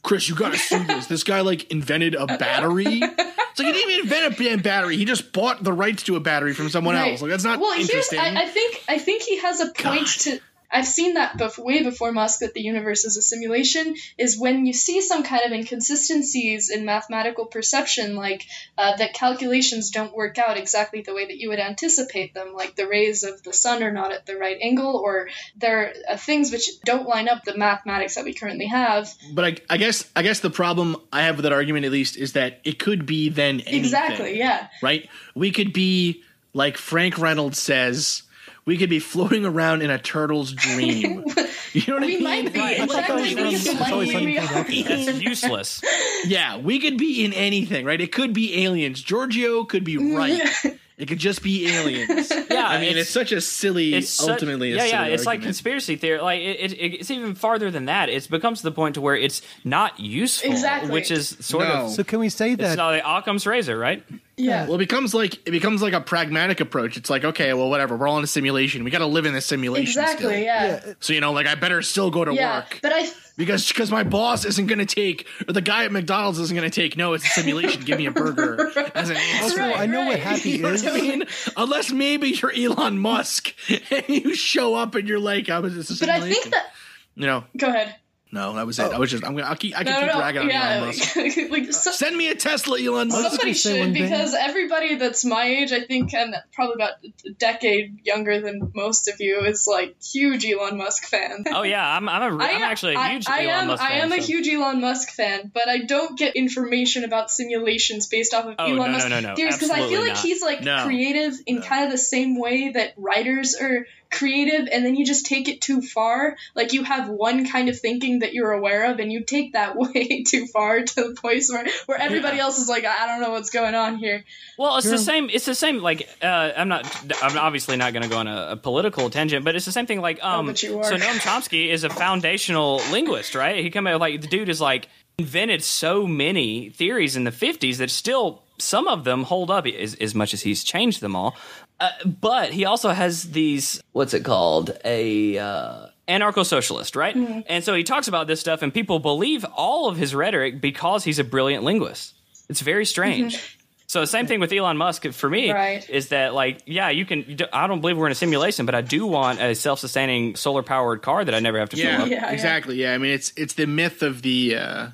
[0.03, 1.07] "Chris, you got to sue this.
[1.07, 3.01] This guy like invented a battery.
[3.03, 4.97] It's like he didn't even invent a damn battery.
[4.99, 7.13] He just bought the rights to a battery from someone Right.
[7.13, 7.23] else.
[7.23, 8.19] Like that's not well, here's interesting.
[8.21, 10.41] I, I think I think he has a point to.
[10.71, 13.95] I've seen that bef- way before Musk that the universe is a simulation.
[14.19, 19.91] Is when you see some kind of inconsistencies in mathematical perception, like uh, that calculations
[19.91, 23.43] don't work out exactly the way that you would anticipate them, like the rays of
[23.43, 27.29] the sun are not at the right angle, or there are things which don't line
[27.29, 29.13] up the mathematics that we currently have.
[29.35, 32.17] but I, I guess I guess the problem I have with that argument at least
[32.17, 34.39] is that it could be then anything, Exactly.
[34.39, 34.69] Yeah.
[34.83, 35.09] right?
[35.35, 36.23] We could be
[36.53, 38.23] like Frank Reynolds says.
[38.67, 41.25] We could be floating around in a turtle's dream.
[41.73, 42.23] you know what I mean?
[42.25, 42.59] might be.
[42.59, 42.81] Right.
[42.81, 43.35] Exactly.
[43.37, 44.83] We just might be.
[44.83, 45.81] That's useless.
[46.27, 48.01] Yeah, we could be in anything, right?
[48.01, 49.01] It could be aliens.
[49.01, 50.41] Giorgio could be right.
[50.99, 52.33] it could just be aliens.
[52.51, 55.03] Yeah, I mean, it's, such a silly, it's such- ultimately, a yeah, yeah.
[55.03, 56.21] silly It's like conspiracy theory.
[56.21, 58.09] Like it, it, it's even farther than that.
[58.09, 60.91] It becomes to the point to where it's not useful, Exactly.
[60.91, 61.85] which is sort No.
[61.85, 61.91] of.
[61.93, 64.03] So can we say It's that not like Occam's razor, right?
[64.39, 64.67] Yeah.
[64.67, 66.97] Well, it becomes like it becomes like a pragmatic approach.
[66.99, 67.97] It's like, okay, well, whatever.
[67.97, 68.85] We're all in a simulation.
[68.85, 70.01] We got to live in this simulation.
[70.03, 70.27] Exactly.
[70.27, 70.39] still.
[70.39, 70.93] Yeah.
[71.01, 72.57] So you know, like, I better still go to Yeah.
[72.59, 73.09] work But I
[73.39, 76.71] because because my boss isn't going to take, or the guy at McDonald's isn't going
[76.71, 76.97] to take.
[76.99, 77.83] No, it's a simulation.
[77.85, 79.63] Give me a burger as an answer.
[79.63, 80.85] Also, I know what happy You know is.
[80.85, 81.25] what I mean?
[81.57, 83.55] Unless maybe you're Elon Musk
[83.91, 86.21] and you show up and you're like, I was just a simulation.
[86.29, 86.67] but I think that
[87.15, 87.95] you know, go ahead.
[88.33, 88.83] No, that was it.
[88.83, 88.91] Oh.
[88.93, 90.19] I was just, I'm gonna, I'll keep, I can No, keep no, no.
[90.19, 91.17] dragging on yeah, Elon Musk.
[91.17, 93.29] like, like, so- Send me a Tesla, Elon Musk.
[93.31, 94.03] Somebody say one should thing.
[94.03, 96.95] because everybody that's my age, I think, and probably about
[97.25, 101.45] a decade younger than most of you, is like huge Elon Musk fan.
[101.53, 102.09] Oh yeah, I'm.
[102.09, 103.67] I'm, a, I I'm actually a huge I, Elon am.
[103.69, 107.05] Musk Fan, I fan, am a huge Elon Musk fan, but I don't get information
[107.05, 109.35] about simulations based off of Oh, Elon no, Musk no, no, no.
[109.37, 110.19] theories because I feel like not.
[110.19, 110.85] he's like No.
[110.85, 113.87] creative in kind of the same way that writers are
[114.17, 116.37] creative, and then you just take it too far.
[116.55, 119.77] Like you have one kind of thinking that you're aware of, and you take that
[119.77, 123.31] way too far to the point where where everybody else is like, I don't know
[123.31, 124.25] what's going on here.
[124.59, 125.29] Well, it's the same.
[125.31, 125.83] It's the same.
[125.83, 126.87] Like, uh, I'm not.
[127.23, 129.87] I'm obviously not going to go on a, a political tangent, but it's the same
[129.87, 130.01] thing.
[130.01, 130.85] Like, um, but you are.
[130.85, 133.63] so Noam Chomsky is a foundational linguist, right?
[133.63, 134.89] He come out like the dude is like
[135.19, 139.95] invented so many theories in the 50s that still some of them hold up as,
[139.95, 141.37] as much as he's changed them all.
[141.79, 147.15] Uh, but he also has these what's it called a uh, anarcho-socialist, right?
[147.15, 147.41] Mm-hmm.
[147.49, 151.05] And so he talks about this stuff, and people believe all of his rhetoric because
[151.05, 152.15] he's a brilliant linguist.
[152.49, 153.59] It's very strange.
[153.89, 155.55] So the same thing with Elon Musk for me Mm-hmm.
[155.57, 155.91] Right.
[155.91, 158.67] is that like yeah you can you do- I don't believe we're in a simulation
[158.67, 161.97] but I do want a self-sustaining solar powered car that I never have to Yeah,
[161.97, 162.11] fill up.
[162.11, 162.31] Yeah, yeah.
[162.33, 162.77] exactly.
[162.83, 164.57] Yeah, I mean, it's it's the myth of the.
[164.57, 164.87] uh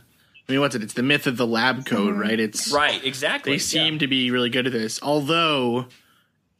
[0.52, 0.82] I mean, what's it?
[0.82, 2.20] It's the myth of the lab code, Mm-hmm.
[2.20, 2.38] right?
[2.38, 3.52] It's Right, exactly.
[3.52, 5.86] They seem to be really good at this, although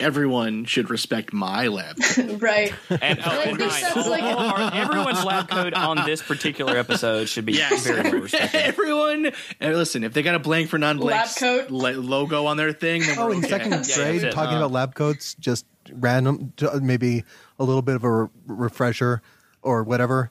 [0.01, 1.97] everyone should respect my lab.
[2.03, 2.41] code.
[2.43, 2.73] right.
[2.89, 7.45] And, oh, I and think like- Our- everyone's lab code on this particular episode should
[7.45, 8.61] be Yes, very well respected.
[8.63, 9.33] everyone.
[9.61, 11.71] Listen, if they got a blank for non-blank Lab coat?
[11.71, 13.49] lo- logo on their thing, then Oh, we're in okay.
[13.49, 14.33] second that's grade, it.
[14.33, 17.25] talking Uh, about lab coats, just random, maybe
[17.59, 19.21] a little bit of a re- refresher
[19.61, 20.31] or whatever.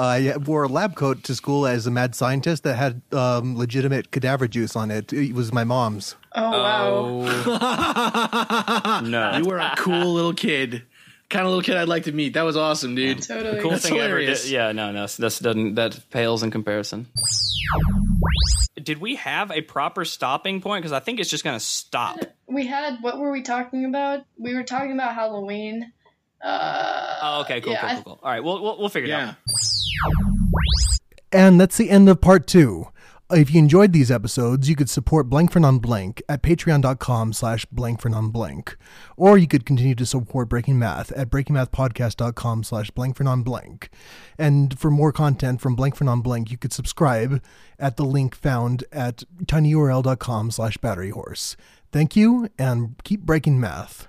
[0.00, 4.10] I wore a lab coat to school as a mad scientist that had um, legitimate
[4.10, 5.12] cadaver juice on it.
[5.12, 6.16] It was my mom's.
[6.34, 9.00] Oh wow.
[9.04, 9.36] no.
[9.36, 10.84] You were a cool little kid,
[11.28, 12.34] kind of little kid I'd like to meet.
[12.34, 13.22] That was awesome, dude.
[13.22, 13.60] Totally.
[13.60, 14.40] cool That's thing hilarious.
[14.40, 14.52] ever did.
[14.52, 17.06] Yeah, no, no, that's doesn't that pales in comparison.
[18.82, 20.82] Did we have a proper stopping point?
[20.82, 22.18] Because I think it's just going to stop.
[22.46, 24.24] We had what were we talking about?
[24.38, 25.92] We were talking about Halloween.
[26.42, 28.20] Uh, Oh, okay, cool, yeah, cool, cool, cool.
[28.22, 29.28] All right, we'll we'll, we'll figure it Yeah.
[29.28, 29.34] out.
[31.32, 32.88] And that's the end of part two.
[33.30, 38.00] If you enjoyed these episodes, you could support Blank for Non-Blank at patreon.com slash blank
[38.00, 38.76] for non-blank.
[39.16, 43.88] Or you could continue to support Breaking Math at breakingmathpodcast.com slash blank for non-blank.
[44.36, 47.40] And for more content from Blank for Non-Blank, you could subscribe
[47.78, 51.54] at the link found at tinyurl.com slash batteryhorse.
[51.92, 54.08] Thank you, and keep breaking math.